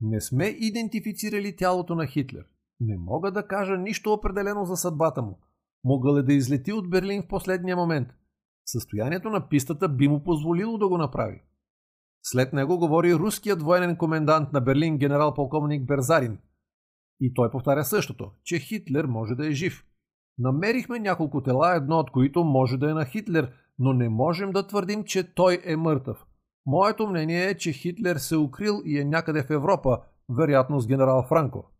Не 0.00 0.20
сме 0.20 0.44
идентифицирали 0.44 1.56
тялото 1.56 1.94
на 1.94 2.06
Хитлер. 2.06 2.44
Не 2.80 2.96
мога 2.98 3.32
да 3.32 3.46
кажа 3.46 3.76
нищо 3.76 4.12
определено 4.12 4.64
за 4.64 4.76
съдбата 4.76 5.22
му. 5.22 5.38
Могъл 5.84 6.16
е 6.16 6.22
да 6.22 6.32
излети 6.32 6.72
от 6.72 6.90
Берлин 6.90 7.22
в 7.22 7.28
последния 7.28 7.76
момент. 7.76 8.08
Състоянието 8.66 9.30
на 9.30 9.48
пистата 9.48 9.88
би 9.88 10.08
му 10.08 10.24
позволило 10.24 10.78
да 10.78 10.88
го 10.88 10.98
направи. 10.98 11.42
След 12.22 12.52
него 12.52 12.78
говори 12.78 13.14
руският 13.14 13.62
военен 13.62 13.96
комендант 13.96 14.52
на 14.52 14.60
Берлин 14.60 14.98
генерал-полковник 14.98 15.86
Берзарин. 15.86 16.38
И 17.20 17.34
той 17.34 17.50
повтаря 17.50 17.84
същото, 17.84 18.30
че 18.44 18.58
Хитлер 18.58 19.04
може 19.04 19.34
да 19.34 19.46
е 19.46 19.52
жив. 19.52 19.84
Намерихме 20.38 20.98
няколко 20.98 21.42
тела, 21.42 21.76
едно 21.76 21.98
от 21.98 22.10
които 22.10 22.44
може 22.44 22.76
да 22.76 22.90
е 22.90 22.94
на 22.94 23.04
Хитлер, 23.04 23.52
но 23.78 23.92
не 23.92 24.08
можем 24.08 24.52
да 24.52 24.66
твърдим, 24.66 25.04
че 25.04 25.34
той 25.34 25.60
е 25.64 25.76
мъртъв. 25.76 26.26
Моето 26.66 27.06
мнение 27.06 27.44
е, 27.44 27.56
че 27.56 27.72
Хитлер 27.72 28.16
се 28.16 28.36
укрил 28.36 28.82
и 28.84 28.98
е 28.98 29.04
някъде 29.04 29.42
в 29.42 29.50
Европа, 29.50 29.98
вероятно 30.38 30.80
с 30.80 30.86
генерал 30.86 31.24
Франко. 31.28 31.70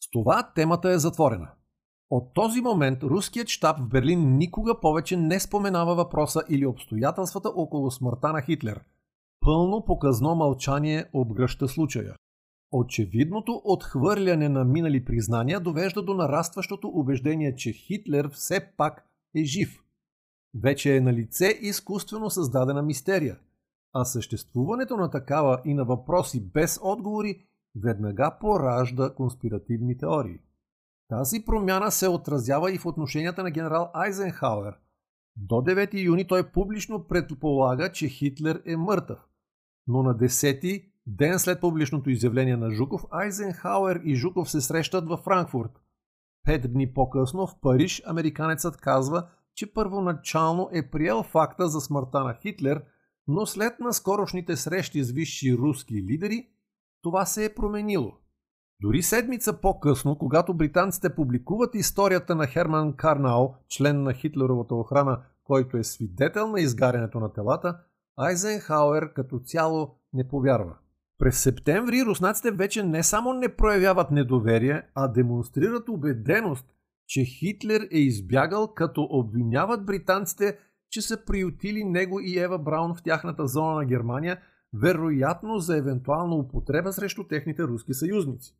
С 0.00 0.10
това 0.10 0.52
темата 0.54 0.90
е 0.90 0.98
затворена. 0.98 1.50
От 2.10 2.34
този 2.34 2.60
момент 2.60 3.02
руският 3.02 3.48
щаб 3.48 3.78
в 3.78 3.88
Берлин 3.88 4.36
никога 4.36 4.80
повече 4.80 5.16
не 5.16 5.40
споменава 5.40 5.94
въпроса 5.94 6.42
или 6.48 6.66
обстоятелствата 6.66 7.48
около 7.48 7.90
смъртта 7.90 8.32
на 8.32 8.42
Хитлер. 8.42 8.84
Пълно 9.40 9.84
показно 9.84 10.34
мълчание 10.34 11.04
обгръща 11.12 11.68
случая. 11.68 12.14
Очевидното 12.72 13.62
отхвърляне 13.64 14.48
на 14.48 14.64
минали 14.64 15.04
признания 15.04 15.60
довежда 15.60 16.02
до 16.02 16.14
нарастващото 16.14 16.88
убеждение, 16.88 17.56
че 17.56 17.72
Хитлер 17.72 18.28
все 18.28 18.72
пак 18.76 19.08
е 19.36 19.44
жив. 19.44 19.82
Вече 20.62 20.96
е 20.96 21.00
на 21.00 21.12
лице 21.12 21.58
изкуствено 21.60 22.30
създадена 22.30 22.82
мистерия, 22.82 23.38
а 23.92 24.04
съществуването 24.04 24.96
на 24.96 25.10
такава 25.10 25.60
и 25.64 25.74
на 25.74 25.84
въпроси 25.84 26.50
без 26.52 26.80
отговори 26.82 27.46
веднага 27.82 28.36
поражда 28.40 29.14
конспиративни 29.14 29.98
теории. 29.98 30.38
Тази 31.10 31.44
промяна 31.44 31.90
се 31.90 32.08
отразява 32.08 32.72
и 32.72 32.78
в 32.78 32.86
отношенията 32.86 33.42
на 33.42 33.50
генерал 33.50 33.90
Айзенхауер. 33.94 34.74
До 35.36 35.54
9 35.54 36.04
юни 36.04 36.26
той 36.26 36.50
публично 36.50 37.06
предполага, 37.08 37.92
че 37.92 38.08
Хитлер 38.08 38.62
е 38.66 38.76
мъртъв. 38.76 39.18
Но 39.86 40.02
на 40.02 40.14
10 40.14 40.84
ден 41.06 41.38
след 41.38 41.60
публичното 41.60 42.10
изявление 42.10 42.56
на 42.56 42.70
Жуков, 42.70 43.04
Айзенхауер 43.10 44.00
и 44.04 44.14
Жуков 44.14 44.50
се 44.50 44.60
срещат 44.60 45.08
във 45.08 45.20
Франкфурт. 45.20 45.70
Пет 46.44 46.72
дни 46.72 46.92
по-късно 46.92 47.46
в 47.46 47.60
Париж 47.60 48.02
американецът 48.06 48.76
казва, 48.76 49.28
че 49.54 49.72
първоначално 49.72 50.68
е 50.72 50.90
приел 50.90 51.22
факта 51.22 51.68
за 51.68 51.80
смъртта 51.80 52.24
на 52.24 52.34
Хитлер, 52.34 52.82
но 53.28 53.46
след 53.46 53.80
наскорошните 53.80 54.56
срещи 54.56 55.04
с 55.04 55.10
висши 55.10 55.56
руски 55.56 55.94
лидери, 55.94 56.48
това 57.02 57.26
се 57.26 57.44
е 57.44 57.54
променило. 57.54 58.12
Дори 58.82 59.02
седмица 59.02 59.60
по-късно, 59.60 60.18
когато 60.18 60.54
британците 60.54 61.14
публикуват 61.14 61.74
историята 61.74 62.34
на 62.34 62.46
Херман 62.46 62.92
Карнау, 62.92 63.54
член 63.68 64.02
на 64.02 64.12
Хитлеровата 64.12 64.74
охрана, 64.74 65.20
който 65.44 65.76
е 65.76 65.84
свидетел 65.84 66.48
на 66.48 66.60
изгарянето 66.60 67.20
на 67.20 67.32
телата, 67.32 67.78
Айзенхауер 68.16 69.12
като 69.12 69.38
цяло 69.38 69.94
не 70.12 70.28
повярва. 70.28 70.76
През 71.18 71.38
септември 71.38 72.04
руснаците 72.06 72.50
вече 72.50 72.82
не 72.82 73.02
само 73.02 73.32
не 73.32 73.56
проявяват 73.56 74.10
недоверие, 74.10 74.82
а 74.94 75.08
демонстрират 75.08 75.88
убеденост, 75.88 76.66
че 77.06 77.24
Хитлер 77.24 77.88
е 77.92 77.98
избягал, 77.98 78.74
като 78.74 79.08
обвиняват 79.10 79.86
британците, 79.86 80.58
че 80.90 81.02
са 81.02 81.24
приютили 81.24 81.84
него 81.84 82.20
и 82.20 82.38
Ева 82.38 82.58
Браун 82.58 82.94
в 82.94 83.02
тяхната 83.02 83.46
зона 83.46 83.74
на 83.74 83.84
Германия, 83.84 84.40
вероятно 84.74 85.58
за 85.58 85.76
евентуална 85.76 86.34
употреба 86.34 86.92
срещу 86.92 87.24
техните 87.24 87.62
руски 87.62 87.94
съюзници. 87.94 88.56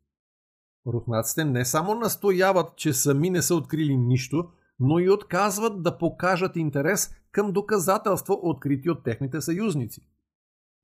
Руснаците 0.87 1.45
не 1.45 1.65
само 1.65 1.95
настояват, 1.95 2.75
че 2.75 2.93
сами 2.93 3.29
не 3.29 3.41
са 3.41 3.55
открили 3.55 3.97
нищо, 3.97 4.47
но 4.79 4.99
и 4.99 5.09
отказват 5.09 5.83
да 5.83 5.97
покажат 5.97 6.55
интерес 6.55 7.09
към 7.31 7.51
доказателства, 7.51 8.37
открити 8.41 8.89
от 8.89 9.03
техните 9.03 9.41
съюзници. 9.41 10.01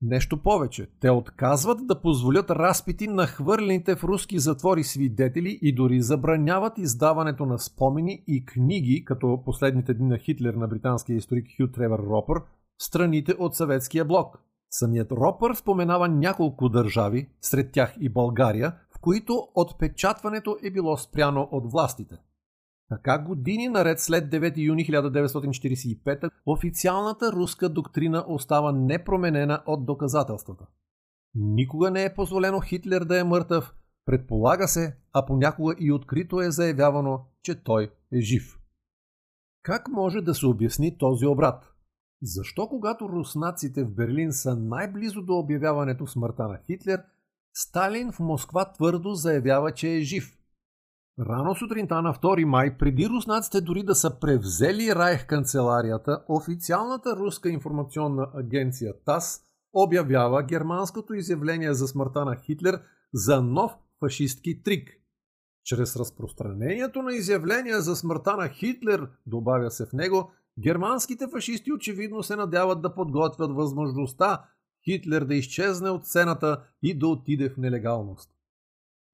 Нещо 0.01 0.43
повече, 0.43 0.87
те 0.99 1.09
отказват 1.09 1.87
да 1.87 2.01
позволят 2.01 2.51
разпити 2.51 3.07
на 3.07 3.27
хвърлените 3.27 3.95
в 3.95 4.03
руски 4.03 4.39
затвори 4.39 4.83
свидетели 4.83 5.59
и 5.61 5.75
дори 5.75 6.01
забраняват 6.01 6.77
издаването 6.77 7.45
на 7.45 7.59
спомени 7.59 8.23
и 8.27 8.45
книги, 8.45 9.05
като 9.05 9.41
последните 9.45 9.93
дни 9.93 10.07
на 10.07 10.17
Хитлер 10.17 10.53
на 10.53 10.67
британския 10.67 11.15
историк 11.15 11.47
Хю 11.57 11.67
Тревър 11.71 11.99
Ропър, 11.99 12.39
в 12.77 12.83
страните 12.83 13.33
от 13.39 13.55
съветския 13.55 14.05
блок. 14.05 14.37
Самият 14.69 15.11
Ропър 15.11 15.53
споменава 15.53 16.07
няколко 16.07 16.69
държави, 16.69 17.29
сред 17.41 17.71
тях 17.71 17.95
и 17.99 18.09
България, 18.09 18.75
които 19.01 19.47
отпечатването 19.55 20.57
е 20.63 20.71
било 20.71 20.97
спряно 20.97 21.49
от 21.51 21.71
властите. 21.71 22.15
Така 22.89 23.23
години 23.23 23.67
наред 23.67 23.99
след 23.99 24.31
9 24.31 24.57
юни 24.57 24.85
1945 24.85 26.29
официалната 26.45 27.31
руска 27.31 27.69
доктрина 27.69 28.25
остава 28.27 28.71
непроменена 28.71 29.63
от 29.65 29.85
доказателствата. 29.85 30.65
Никога 31.35 31.91
не 31.91 32.03
е 32.03 32.13
позволено 32.13 32.59
Хитлер 32.59 33.01
да 33.01 33.19
е 33.19 33.23
мъртъв, 33.23 33.73
предполага 34.05 34.67
се, 34.67 34.97
а 35.13 35.25
понякога 35.25 35.75
и 35.79 35.91
открито 35.91 36.41
е 36.41 36.51
заявявано, 36.51 37.25
че 37.43 37.63
той 37.63 37.91
е 38.11 38.21
жив. 38.21 38.59
Как 39.63 39.87
може 39.87 40.21
да 40.21 40.35
се 40.35 40.45
обясни 40.45 40.97
този 40.97 41.25
обрат? 41.25 41.73
Защо 42.21 42.67
когато 42.67 43.09
руснаците 43.09 43.83
в 43.83 43.95
Берлин 43.95 44.31
са 44.31 44.55
най-близо 44.55 45.21
до 45.21 45.33
обявяването 45.33 46.07
смъртта 46.07 46.47
на 46.47 46.59
Хитлер, 46.65 47.03
Сталин 47.59 48.11
в 48.11 48.19
Москва 48.19 48.71
твърдо 48.71 49.13
заявява, 49.13 49.71
че 49.71 49.95
е 49.95 50.01
жив? 50.01 50.37
Рано 51.19 51.55
сутринта 51.55 52.01
на 52.01 52.13
2 52.13 52.45
май, 52.45 52.77
преди 52.77 53.09
руснаците 53.09 53.61
дори 53.61 53.83
да 53.83 53.95
са 53.95 54.19
превзели 54.19 54.95
Райх 54.95 55.27
канцеларията, 55.27 56.23
официалната 56.27 57.15
руска 57.15 57.49
информационна 57.49 58.27
агенция 58.33 58.93
ТАС 59.05 59.41
обявява 59.73 60.43
германското 60.43 61.13
изявление 61.13 61.73
за 61.73 61.87
смъртта 61.87 62.25
на 62.25 62.35
Хитлер 62.35 62.81
за 63.13 63.41
нов 63.41 63.71
фашистки 63.99 64.63
трик. 64.63 64.89
Чрез 65.63 65.95
разпространението 65.95 67.01
на 67.01 67.13
изявления 67.13 67.81
за 67.81 67.95
смъртта 67.95 68.37
на 68.37 68.49
Хитлер, 68.49 69.09
добавя 69.25 69.71
се 69.71 69.85
в 69.85 69.93
него, 69.93 70.31
германските 70.59 71.27
фашисти 71.27 71.73
очевидно 71.73 72.23
се 72.23 72.35
надяват 72.35 72.81
да 72.81 72.95
подготвят 72.95 73.51
възможността 73.51 74.43
Хитлер 74.89 75.25
да 75.25 75.35
изчезне 75.35 75.89
от 75.89 76.05
сцената 76.05 76.63
и 76.83 76.99
да 76.99 77.07
отиде 77.07 77.49
в 77.49 77.57
нелегалност. 77.57 78.29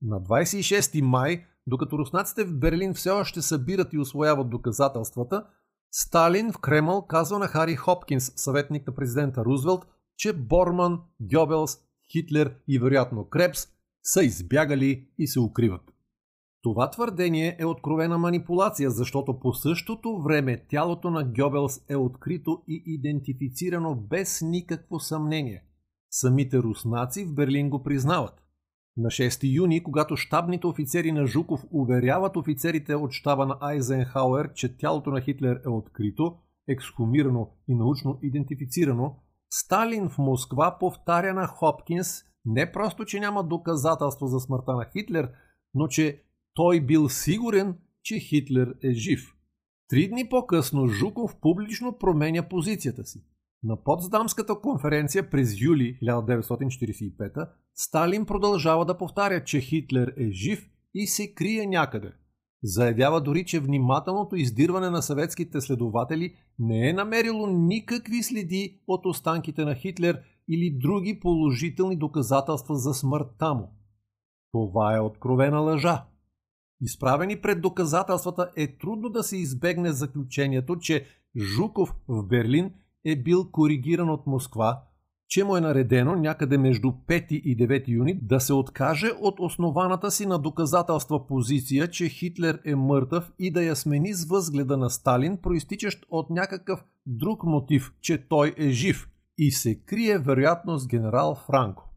На 0.01 0.21
26 0.21 1.01
май 1.01 1.45
докато 1.67 1.97
руснаците 1.97 2.43
в 2.43 2.59
Берлин 2.59 2.93
все 2.93 3.09
още 3.09 3.41
събират 3.41 3.93
и 3.93 3.99
освояват 3.99 4.49
доказателствата, 4.49 5.45
Сталин 5.91 6.51
в 6.51 6.57
Кремъл 6.57 7.01
казва 7.01 7.39
на 7.39 7.47
Хари 7.47 7.75
Хопкинс, 7.75 8.33
съветник 8.35 8.87
на 8.87 8.95
президента 8.95 9.45
Рузвелт, 9.45 9.85
че 10.17 10.33
Борман, 10.33 11.01
Гьобелс, 11.21 11.77
Хитлер 12.11 12.55
и 12.67 12.79
вероятно 12.79 13.29
Крепс 13.29 13.67
са 14.03 14.23
избягали 14.23 15.07
и 15.17 15.27
се 15.27 15.39
укриват. 15.39 15.92
Това 16.63 16.89
твърдение 16.89 17.55
е 17.59 17.65
откровена 17.65 18.17
манипулация, 18.17 18.89
защото 18.89 19.39
по 19.39 19.53
същото 19.53 20.21
време 20.21 20.65
тялото 20.69 21.11
на 21.11 21.23
Гьобелс 21.23 21.81
е 21.89 21.95
открито 21.95 22.63
и 22.67 22.83
идентифицирано 22.85 23.95
без 23.95 24.41
никакво 24.41 24.99
съмнение. 24.99 25.63
Самите 26.11 26.57
руснаци 26.57 27.25
в 27.25 27.33
Берлин 27.33 27.69
го 27.69 27.83
признават. 27.83 28.33
На 28.97 29.09
6 29.09 29.55
юни, 29.55 29.83
когато 29.83 30.17
щабните 30.17 30.67
офицери 30.67 31.11
на 31.11 31.25
Жуков 31.25 31.65
уверяват 31.71 32.37
офицерите 32.37 32.95
от 32.95 33.11
щаба 33.11 33.45
на 33.45 33.57
Айзенхауер, 33.61 34.53
че 34.53 34.77
тялото 34.77 35.11
на 35.11 35.21
Хитлер 35.21 35.61
е 35.65 35.69
открито, 35.69 36.37
ексхумирано 36.67 37.49
и 37.67 37.75
научно 37.75 38.19
идентифицирано, 38.21 39.15
Сталин 39.49 40.09
в 40.09 40.17
Москва 40.17 40.77
повтаря 40.79 41.33
на 41.33 41.47
Хопкинс 41.47 42.23
не 42.45 42.71
просто, 42.71 43.05
че 43.05 43.19
няма 43.19 43.43
доказателство 43.43 44.27
за 44.27 44.39
смъртта 44.39 44.73
на 44.73 44.85
Хитлер, 44.93 45.31
но 45.73 45.87
че 45.87 46.23
той 46.53 46.81
бил 46.81 47.09
сигурен, 47.09 47.77
че 48.03 48.19
Хитлер 48.19 48.75
е 48.83 48.91
жив. 48.91 49.35
Три 49.89 50.07
дни 50.07 50.29
по-късно 50.29 50.87
Жуков 50.87 51.35
публично 51.41 51.97
променя 51.97 52.49
позицията 52.49 53.05
си. 53.05 53.23
На 53.63 53.83
Потсдамската 53.83 54.55
конференция 54.61 55.29
през 55.29 55.61
юли 55.61 55.99
1945 56.03 57.49
Сталин 57.75 58.25
продължава 58.25 58.85
да 58.85 58.97
повтаря, 58.97 59.43
че 59.43 59.59
Хитлер 59.59 60.13
е 60.17 60.29
жив 60.31 60.69
и 60.93 61.07
се 61.07 61.33
крие 61.33 61.65
някъде. 61.65 62.13
Заявява 62.63 63.21
дори, 63.21 63.45
че 63.45 63.59
внимателното 63.59 64.35
издирване 64.35 64.89
на 64.89 65.01
съветските 65.01 65.61
следователи 65.61 66.35
не 66.59 66.89
е 66.89 66.93
намерило 66.93 67.47
никакви 67.47 68.23
следи 68.23 68.81
от 68.87 69.05
останките 69.05 69.65
на 69.65 69.75
Хитлер 69.75 70.21
или 70.49 70.77
други 70.79 71.19
положителни 71.19 71.95
доказателства 71.95 72.75
за 72.75 72.93
смъртта 72.93 73.53
му. 73.53 73.69
Това 74.51 74.95
е 74.95 74.99
откровена 74.99 75.59
лъжа. 75.59 76.05
Изправени 76.81 77.41
пред 77.41 77.61
доказателствата 77.61 78.49
е 78.55 78.77
трудно 78.77 79.09
да 79.09 79.23
се 79.23 79.37
избегне 79.37 79.91
заключението, 79.91 80.77
че 80.77 81.05
Жуков 81.37 81.95
в 82.07 82.23
Берлин 82.23 82.71
е 83.05 83.15
бил 83.15 83.51
коригиран 83.51 84.09
от 84.09 84.27
Москва, 84.27 84.83
че 85.27 85.43
му 85.43 85.57
е 85.57 85.61
наредено 85.61 86.15
някъде 86.15 86.57
между 86.57 86.87
5 86.87 87.31
и 87.31 87.57
9 87.57 87.87
юни 87.87 88.19
да 88.21 88.39
се 88.39 88.53
откаже 88.53 89.11
от 89.21 89.35
основаната 89.39 90.11
си 90.11 90.25
на 90.25 90.39
доказателства 90.39 91.27
позиция, 91.27 91.87
че 91.87 92.09
Хитлер 92.09 92.59
е 92.65 92.75
мъртъв 92.75 93.31
и 93.39 93.51
да 93.51 93.63
я 93.63 93.75
смени 93.75 94.13
с 94.13 94.25
възгледа 94.25 94.77
на 94.77 94.89
Сталин, 94.89 95.37
проистичащ 95.37 96.05
от 96.09 96.29
някакъв 96.29 96.83
друг 97.05 97.43
мотив, 97.43 97.93
че 98.01 98.27
той 98.27 98.53
е 98.57 98.69
жив 98.69 99.09
и 99.37 99.51
се 99.51 99.79
крие 99.79 100.17
вероятно 100.17 100.77
с 100.77 100.87
генерал 100.87 101.35
Франко. 101.35 101.92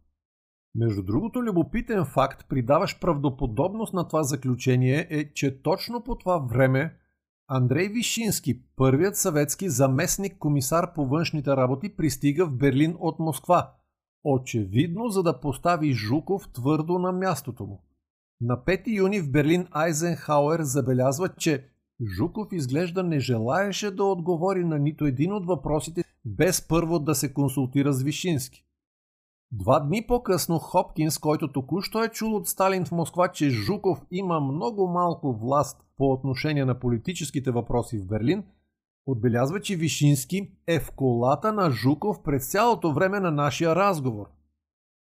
Между 0.78 1.02
другото, 1.02 1.42
любопитен 1.42 2.04
факт, 2.04 2.48
придаващ 2.48 3.00
правдоподобност 3.00 3.94
на 3.94 4.08
това 4.08 4.22
заключение 4.22 5.06
е, 5.10 5.32
че 5.32 5.62
точно 5.62 6.02
по 6.04 6.14
това 6.14 6.38
време 6.38 6.96
Андрей 7.48 7.88
Вишински, 7.88 8.62
първият 8.76 9.16
съветски 9.16 9.68
заместник 9.68 10.38
комисар 10.38 10.94
по 10.94 11.06
външните 11.06 11.50
работи, 11.50 11.96
пристига 11.96 12.46
в 12.46 12.56
Берлин 12.56 12.96
от 12.98 13.18
Москва. 13.18 13.72
Очевидно, 14.24 15.08
за 15.08 15.22
да 15.22 15.40
постави 15.40 15.92
Жуков 15.92 16.48
твърдо 16.52 16.98
на 16.98 17.12
мястото 17.12 17.66
му. 17.66 17.82
На 18.40 18.56
5 18.56 18.82
юни 18.86 19.20
в 19.20 19.30
Берлин 19.30 19.66
Айзенхауер 19.70 20.62
забелязва, 20.62 21.28
че 21.28 21.68
Жуков 22.16 22.48
изглежда 22.52 23.02
не 23.02 23.20
желаеше 23.20 23.90
да 23.90 24.04
отговори 24.04 24.64
на 24.64 24.78
нито 24.78 25.06
един 25.06 25.32
от 25.32 25.46
въпросите, 25.46 26.04
без 26.24 26.68
първо 26.68 26.98
да 26.98 27.14
се 27.14 27.32
консултира 27.32 27.92
с 27.92 28.02
Вишински. 28.02 28.65
Два 29.52 29.80
дни 29.80 30.04
по-късно 30.08 30.58
Хопкинс, 30.58 31.18
който 31.18 31.52
току-що 31.52 32.04
е 32.04 32.08
чул 32.08 32.36
от 32.36 32.48
Сталин 32.48 32.84
в 32.84 32.92
Москва, 32.92 33.28
че 33.28 33.50
Жуков 33.50 33.98
има 34.10 34.40
много 34.40 34.88
малко 34.88 35.32
власт 35.32 35.80
по 35.96 36.12
отношение 36.12 36.64
на 36.64 36.80
политическите 36.80 37.50
въпроси 37.50 37.98
в 37.98 38.06
Берлин, 38.06 38.44
отбелязва, 39.06 39.60
че 39.60 39.76
Вишински 39.76 40.50
е 40.66 40.80
в 40.80 40.90
колата 40.96 41.52
на 41.52 41.70
Жуков 41.70 42.22
през 42.22 42.50
цялото 42.50 42.92
време 42.92 43.20
на 43.20 43.30
нашия 43.30 43.76
разговор. 43.76 44.26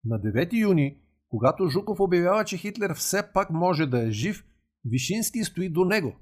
На 0.05 0.19
9 0.19 0.53
юни, 0.53 0.97
когато 1.29 1.67
Жуков 1.67 1.99
обявява, 1.99 2.45
че 2.45 2.57
Хитлер 2.57 2.93
все 2.93 3.31
пак 3.33 3.49
може 3.49 3.85
да 3.85 4.07
е 4.07 4.11
жив, 4.11 4.45
Вишински 4.85 5.43
стои 5.43 5.69
до 5.69 5.85
него. 5.85 6.13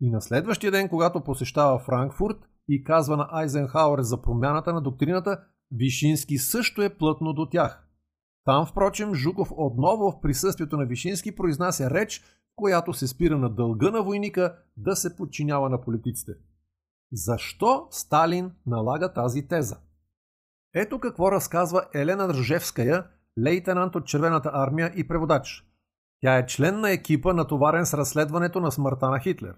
И 0.00 0.10
на 0.10 0.20
следващия 0.20 0.72
ден, 0.72 0.88
когато 0.88 1.24
посещава 1.24 1.78
Франкфурт 1.78 2.36
и 2.68 2.84
казва 2.84 3.16
на 3.16 3.28
Айзенхауер 3.30 4.00
за 4.00 4.22
промяната 4.22 4.72
на 4.72 4.80
доктрината, 4.80 5.44
Вишински 5.72 6.38
също 6.38 6.82
е 6.82 6.96
плътно 6.96 7.32
до 7.32 7.46
тях. 7.46 7.86
Там, 8.44 8.66
впрочем, 8.66 9.14
Жуков 9.14 9.48
отново 9.56 10.10
в 10.10 10.20
присъствието 10.20 10.76
на 10.76 10.86
Вишински 10.86 11.36
произнася 11.36 11.90
реч, 11.90 12.22
която 12.56 12.92
се 12.92 13.08
спира 13.08 13.38
на 13.38 13.50
дълга 13.50 13.90
на 13.90 14.02
войника 14.02 14.56
да 14.76 14.96
се 14.96 15.16
подчинява 15.16 15.70
на 15.70 15.80
политиците. 15.80 16.32
Защо 17.12 17.86
Сталин 17.90 18.52
налага 18.66 19.12
тази 19.12 19.48
теза? 19.48 19.76
Ето 20.74 20.98
какво 20.98 21.32
разказва 21.32 21.84
Елена 21.94 22.28
Ржевская, 22.28 23.06
лейтенант 23.38 23.94
от 23.94 24.06
Червената 24.06 24.50
армия 24.52 24.92
и 24.96 25.08
преводач. 25.08 25.66
Тя 26.20 26.36
е 26.38 26.46
член 26.46 26.80
на 26.80 26.90
екипа, 26.90 27.32
натоварен 27.32 27.86
с 27.86 27.94
разследването 27.94 28.60
на 28.60 28.72
смъртта 28.72 29.10
на 29.10 29.20
Хитлер. 29.20 29.54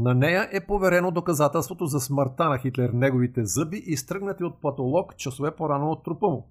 На 0.00 0.14
нея 0.14 0.48
е 0.52 0.66
поверено 0.66 1.10
доказателството 1.10 1.86
за 1.86 2.00
смъртта 2.00 2.48
на 2.48 2.58
Хитлер, 2.58 2.90
неговите 2.90 3.44
зъби, 3.44 3.76
изтръгнати 3.76 4.44
от 4.44 4.60
патолог 4.60 5.16
часове 5.16 5.56
по-рано 5.56 5.90
от 5.90 6.04
трупа 6.04 6.28
му. 6.28 6.50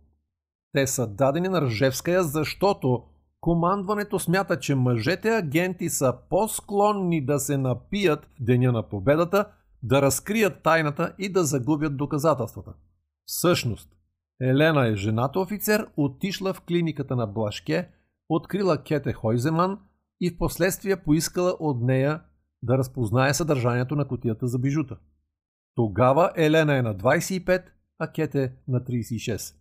Те 0.74 0.88
са 0.88 1.08
дадени 1.08 1.48
на 1.48 1.62
Ржевская, 1.62 2.24
защото 2.24 3.04
командването 3.42 4.20
смята, 4.20 4.60
че 4.60 4.76
мъжете 4.76 5.30
агенти 5.30 5.90
са 5.90 6.14
по-склонни 6.30 7.26
да 7.26 7.40
се 7.40 7.58
напият 7.58 8.26
в 8.26 8.44
деня 8.44 8.72
на 8.72 8.90
победата, 8.90 9.46
да 9.84 10.02
разкрият 10.02 10.64
тайната 10.64 11.14
и 11.20 11.32
да 11.32 11.44
загубят 11.44 11.98
доказателствата. 11.98 12.74
Всъщност, 13.26 13.90
Елена 14.42 14.88
е 14.88 14.96
жената 14.96 15.40
офицер, 15.40 15.88
отишла 15.98 16.54
в 16.54 16.62
клиниката 16.62 17.16
на 17.16 17.28
Блашке, 17.28 17.90
открила 18.30 18.84
Кете 18.84 19.14
Хойземан 19.14 19.80
и 20.22 20.30
в 20.30 20.38
последствие 20.38 21.04
поискала 21.04 21.56
от 21.60 21.82
нея 21.82 22.22
да 22.64 22.78
разпознае 22.78 23.34
съдържанието 23.34 23.96
на 23.96 24.08
котията 24.08 24.48
за 24.48 24.60
бижута. 24.60 24.98
Тогава 25.76 26.32
Елена 26.36 26.78
е 26.78 26.82
на 26.82 26.96
25, 26.96 27.64
а 28.00 28.12
Кете 28.12 28.54
на 28.68 28.80
36. 28.80 29.56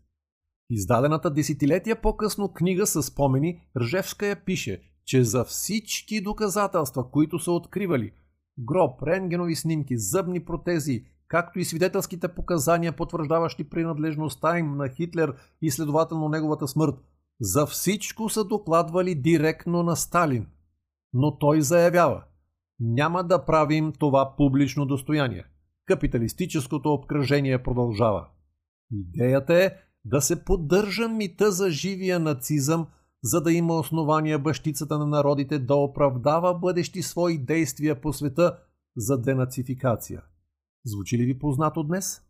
издадената 0.71 1.31
десетилетия 1.31 2.03
по-късно 2.03 2.53
книга 2.53 2.87
с 2.87 3.03
спомени 3.03 3.61
Ржевская 3.81 4.45
пише, 4.45 4.83
че 5.05 5.25
за 5.25 5.45
всички 5.45 6.21
доказателства, 6.21 7.11
които 7.11 7.39
са 7.39 7.53
откривали 7.53 8.13
гроб, 8.59 9.03
рентгенови 9.03 9.57
снимки, 9.57 9.99
зъбни 9.99 10.45
протези, 10.45 11.05
както 11.29 11.59
и 11.59 11.65
свидетелските 11.65 12.29
показания, 12.29 12.97
потвърждаващи 12.97 13.71
принадлежността 13.71 14.59
им 14.59 14.77
на 14.77 14.89
Хитлер 14.89 15.35
и 15.63 15.71
следователно 15.71 16.29
неговата 16.29 16.69
смърт, 16.69 16.95
за 17.41 17.67
всичко 17.67 18.29
са 18.29 18.45
докладвали 18.45 19.15
директно 19.15 19.83
на 19.83 19.97
Сталин. 19.97 20.47
Но 21.13 21.39
той 21.39 21.63
заявява– 21.63 22.25
няма 22.81 23.25
да 23.25 23.45
правим 23.45 23.93
това 23.99 24.35
публично 24.37 24.87
достояние. 24.87 25.45
Капиталистическото 25.87 26.93
обкръжение 26.93 27.63
продължава. 27.63 28.27
Идеята 28.93 29.55
е 29.55 29.71
да 30.05 30.21
се 30.21 30.45
поддържа 30.45 31.09
мита 31.09 31.53
за 31.53 31.71
живия 31.71 32.19
нацизъм, 32.19 32.87
за 33.23 33.41
да 33.41 33.53
има 33.53 33.75
основания 33.75 34.39
бащицата 34.39 34.99
на 34.99 35.07
народите 35.07 35.59
да 35.59 35.75
оправдава 35.75 36.55
бъдещи 36.55 37.03
свои 37.03 37.39
действия 37.39 38.01
по 38.01 38.13
света 38.13 38.59
за 38.97 39.21
денацификация. 39.21 40.23
Звучи 40.85 41.19
ли 41.19 41.25
ви 41.25 41.39
познато 41.39 41.83
днес? 41.83 42.23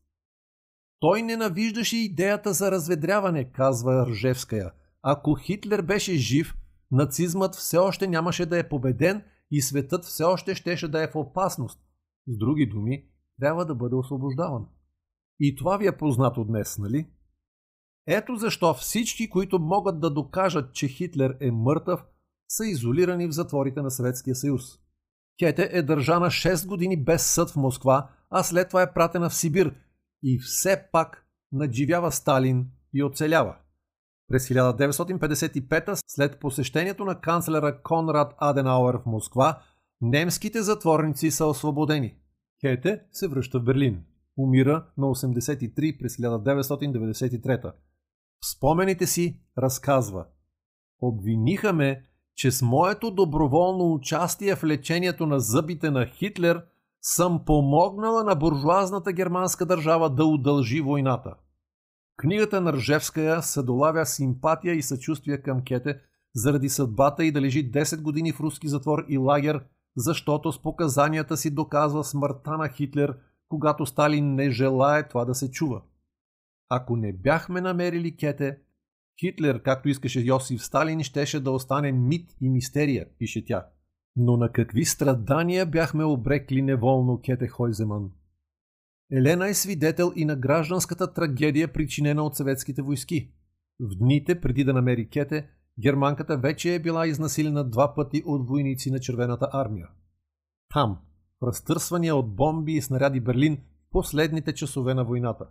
Той 1.00 1.22
ненавиждаше 1.22 1.96
идеята 1.96 2.52
за 2.52 2.70
разведряване, 2.70 3.44
казва 3.44 4.06
Ржевская. 4.10 4.70
Ако 5.02 5.34
Хитлер 5.34 5.82
беше 5.82 6.16
жив, 6.16 6.54
нацизмът 6.90 7.54
все 7.54 7.78
още 7.78 8.06
нямаше 8.06 8.46
да 8.46 8.58
е 8.58 8.68
победен– 8.68 9.22
и 9.50 9.62
светът 9.62 10.04
все 10.04 10.24
още 10.24 10.54
щеше 10.54 10.88
да 10.88 11.02
е 11.02 11.10
в 11.10 11.16
опасност. 11.16 11.80
С 12.28 12.38
други 12.38 12.66
думи, 12.66 13.04
трябва 13.40 13.66
да 13.66 13.74
бъде 13.74 13.94
освобождаван. 13.94 14.66
И 15.40 15.56
това 15.56 15.76
ви 15.76 15.86
е 15.86 15.96
познато 15.96 16.44
днес, 16.44 16.78
нали? 16.78 17.06
Ето 18.06 18.36
защо 18.36 18.74
всички, 18.74 19.30
които 19.30 19.58
могат 19.58 20.00
да 20.00 20.10
докажат, 20.10 20.74
че 20.74 20.88
Хитлер 20.88 21.36
е 21.40 21.50
мъртъв, 21.50 22.04
са 22.48 22.66
изолирани 22.66 23.26
в 23.26 23.32
затворите 23.32 23.82
на 23.82 23.90
Съветския 23.90 24.34
съюз. 24.34 24.62
Кете 25.38 25.68
е 25.72 25.82
държана 25.82 26.26
6 26.26 26.66
години 26.66 27.04
без 27.04 27.34
съд 27.34 27.50
в 27.50 27.56
Москва, 27.56 28.10
а 28.30 28.42
след 28.42 28.68
това 28.68 28.82
е 28.82 28.94
пратена 28.94 29.30
в 29.30 29.34
Сибир 29.34 29.74
и 30.22 30.38
все 30.38 30.88
пак 30.92 31.26
надживява 31.52 32.12
Сталин 32.12 32.70
и 32.94 33.02
оцелява. 33.02 33.56
През 34.28 34.48
1955 34.48 36.02
след 36.06 36.40
посещението 36.40 37.04
на 37.04 37.20
канцлера 37.20 37.82
Конрад 37.82 38.34
Аденауер 38.38 38.94
в 38.94 39.06
Москва, 39.06 39.58
немските 40.00 40.62
затворници 40.62 41.30
са 41.30 41.46
освободени. 41.46 42.14
Хете 42.60 43.00
се 43.12 43.28
връща 43.28 43.60
в 43.60 43.64
Берлин. 43.64 44.04
Умира 44.38 44.86
на 44.98 45.06
83 45.06 45.98
през 45.98 46.16
1993. 46.16 47.72
В 48.40 48.46
спомените 48.46 49.06
си 49.06 49.40
разказва 49.58 50.26
Обвиниха 51.02 51.72
ме, 51.72 52.02
че 52.34 52.50
с 52.50 52.62
моето 52.62 53.10
доброволно 53.10 53.92
участие 53.92 54.56
в 54.56 54.64
лечението 54.64 55.26
на 55.26 55.40
зъбите 55.40 55.90
на 55.90 56.06
Хитлер 56.06 56.64
съм 57.02 57.44
помогнала 57.44 58.24
на 58.24 58.34
буржуазната 58.34 59.12
германска 59.12 59.66
държава 59.66 60.10
да 60.10 60.24
удължи 60.24 60.80
войната– 60.80 61.34
Книгата 62.16 62.60
на 62.60 62.72
Ржевская 62.72 63.42
се 63.42 63.62
долавя 63.62 64.06
симпатия 64.06 64.74
и 64.74 64.82
съчувствие 64.82 65.42
към 65.42 65.64
Кете 65.64 66.00
заради 66.34 66.68
съдбата 66.68 67.24
и 67.24 67.32
да 67.32 67.40
лежи 67.40 67.70
10 67.70 68.02
години 68.02 68.32
в 68.32 68.40
руски 68.40 68.68
затвор 68.68 69.04
и 69.08 69.18
лагер, 69.18 69.64
защото 69.96 70.52
с 70.52 70.62
показанията 70.62 71.36
си 71.36 71.54
доказва 71.54 72.04
смъртта 72.04 72.50
на 72.50 72.68
Хитлер, 72.68 73.16
когато 73.48 73.86
Сталин 73.86 74.34
не 74.34 74.50
желае 74.50 75.08
това 75.08 75.24
да 75.24 75.34
се 75.34 75.50
чува. 75.50 75.82
Ако 76.68 76.96
не 76.96 77.12
бяхме 77.12 77.60
намерили 77.60 78.16
Кете, 78.16 78.58
Хитлер, 79.20 79.62
както 79.62 79.88
искаше 79.88 80.20
Йосиф 80.20 80.64
Сталин, 80.64 81.02
щеше 81.02 81.40
да 81.40 81.50
остане 81.50 81.92
мит 81.92 82.36
и 82.40 82.50
мистерия, 82.50 83.06
пише 83.18 83.44
тя. 83.44 83.66
Но 84.16 84.36
на 84.36 84.52
какви 84.52 84.84
страдания 84.84 85.66
бяхме 85.66 86.04
обрекли 86.04 86.62
неволно 86.62 87.20
Кете 87.20 87.48
Хойземан? 87.48 88.10
Елена 89.12 89.48
е 89.48 89.54
свидетел 89.54 90.12
и 90.16 90.24
на 90.24 90.36
гражданската 90.36 91.12
трагедия, 91.12 91.72
причинена 91.72 92.22
от 92.22 92.36
съветските 92.36 92.82
войски. 92.82 93.30
В 93.80 93.88
дните 93.98 94.40
преди 94.40 94.64
да 94.64 94.72
намери 94.72 95.08
Кете, 95.08 95.48
германката 95.80 96.38
вече 96.38 96.74
е 96.74 96.78
била 96.78 97.06
изнасилена 97.06 97.64
два 97.64 97.94
пъти 97.94 98.22
от 98.26 98.48
войници 98.48 98.90
на 98.90 99.00
Червената 99.00 99.48
армия. 99.52 99.88
Там, 100.74 100.98
разтърсвания 101.42 102.16
от 102.16 102.36
бомби 102.36 102.72
и 102.72 102.82
снаряди 102.82 103.20
Берлин, 103.20 103.58
последните 103.90 104.54
часове 104.54 104.94
на 104.94 105.04
войната. 105.04 105.46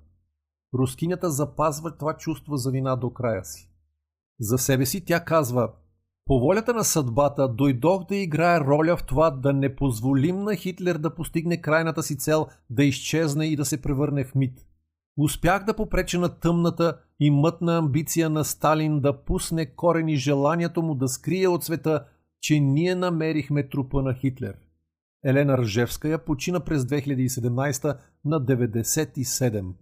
Рускинята 0.74 1.30
запазва 1.30 1.98
това 1.98 2.18
чувство 2.18 2.58
за 2.58 2.72
вина 2.72 2.96
до 2.96 3.14
края 3.14 3.46
си. 3.46 3.70
За 4.40 4.58
себе 4.58 4.86
си 4.86 5.06
тя 5.06 5.26
казва– 5.26 5.74
по 6.26 6.40
волята 6.40 6.74
на 6.74 6.84
съдбата 6.84 7.48
дойдох 7.48 8.06
да 8.06 8.16
играя 8.16 8.62
роля 8.62 8.98
в 8.98 9.04
това 9.04 9.32
да 9.32 9.54
не 9.54 9.76
позволим 9.76 10.44
на 10.44 10.56
Хитлер 10.56 10.98
да 10.98 11.16
постигне 11.16 11.62
крайната 11.62 12.04
си 12.04 12.18
цел 12.18 12.48
да 12.70 12.84
изчезне 12.84 13.46
и 13.46 13.56
да 13.56 13.66
се 13.66 13.82
превърне 13.82 14.24
в 14.24 14.36
мит. 14.36 14.66
Успях 15.18 15.66
да 15.66 15.74
попреча 15.74 16.20
на 16.20 16.30
тъмната 16.30 16.98
и 17.20 17.32
мътна 17.32 17.78
амбиция 17.78 18.30
на 18.30 18.44
Сталин 18.46 19.00
да 19.00 19.24
пусне 19.24 19.66
корени 19.66 20.16
желанието 20.16 20.82
му 20.82 20.96
да 20.96 21.08
скрие 21.08 21.48
от 21.48 21.64
света, 21.64 22.06
че 22.42 22.60
ние 22.60 22.96
намерихме 22.96 23.70
трупа 23.70 24.02
на 24.02 24.14
Хитлер. 24.14 24.56
Елена 25.26 25.58
Ржевская 25.58 26.26
почина 26.26 26.60
през 26.60 26.84
2017 26.84 27.98
на 28.26 28.42
97. 28.42 29.74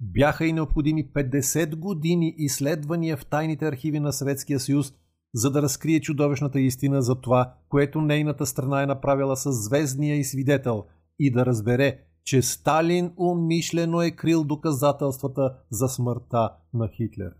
Бяха 0.00 0.46
и 0.46 0.52
необходими 0.52 1.12
50 1.12 1.76
години 1.76 2.34
изследвания 2.38 3.16
в 3.16 3.26
тайните 3.26 3.68
архиви 3.68 4.00
на 4.00 4.12
Съветския 4.12 4.60
съюз– 4.60 4.94
за 5.34 5.50
да 5.50 5.62
разкрие 5.62 6.00
чудовищната 6.00 6.60
истина 6.60 7.02
за 7.02 7.14
това, 7.14 7.54
което 7.68 8.00
нейната 8.00 8.46
страна 8.46 8.82
е 8.82 8.86
направила 8.86 9.36
с 9.36 9.52
звездния 9.52 10.16
и 10.16 10.24
свидетел 10.24 10.84
и 11.18 11.30
да 11.30 11.46
разбере, 11.46 11.98
че 12.24 12.42
Сталин 12.42 13.12
умишлено 13.16 14.02
е 14.02 14.10
крил 14.10 14.44
доказателствата 14.44 15.54
за 15.70 15.88
смъртта 15.88 16.50
на 16.74 16.88
Хитлер. 16.88 17.30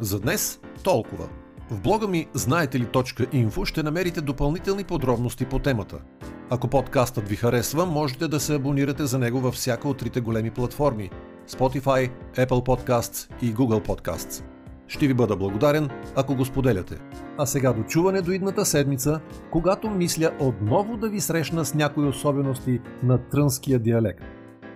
За 0.00 0.20
днес 0.20 0.60
толкова. 0.84 1.28
В 1.70 1.80
блога 1.80 2.08
ми 2.08 2.26
знаете 2.34 2.78
ли 2.78 2.86
.info 2.86 3.64
ще 3.64 3.82
намерите 3.82 4.20
допълнителни 4.20 4.84
подробности 4.84 5.46
по 5.46 5.58
темата. 5.58 6.02
Ако 6.50 6.68
подкастът 6.68 7.28
ви 7.28 7.36
харесва, 7.36 7.86
можете 7.86 8.28
да 8.28 8.40
се 8.40 8.54
абонирате 8.54 9.04
за 9.06 9.18
него 9.18 9.40
във 9.40 9.54
всяка 9.54 9.88
от 9.88 9.98
трите 9.98 10.20
големи 10.20 10.50
платформи 10.50 11.10
Spotify, 11.48 12.10
Apple 12.34 12.46
Podcasts 12.46 13.42
и 13.42 13.54
Google 13.54 13.86
Podcasts. 13.86 14.44
Ще 14.88 15.06
ви 15.06 15.14
бъда 15.14 15.36
благодарен, 15.36 15.90
ако 16.16 16.34
го 16.34 16.44
споделяте. 16.44 16.98
А 17.38 17.46
сега 17.46 17.72
до 17.72 17.82
чуване 17.82 18.22
до 18.22 18.30
идната 18.30 18.64
седмица, 18.64 19.20
когато 19.52 19.90
мисля 19.90 20.30
отново 20.40 20.96
да 20.96 21.08
ви 21.08 21.20
срещна 21.20 21.64
с 21.64 21.74
някои 21.74 22.06
особености 22.06 22.80
на 23.02 23.18
трънския 23.18 23.78
диалект. 23.78 24.24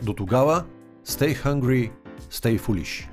До 0.03 0.13
тогава, 0.13 0.65
stay 1.07 1.45
hungry, 1.45 1.91
stay 2.31 2.61
foolish. 2.61 3.09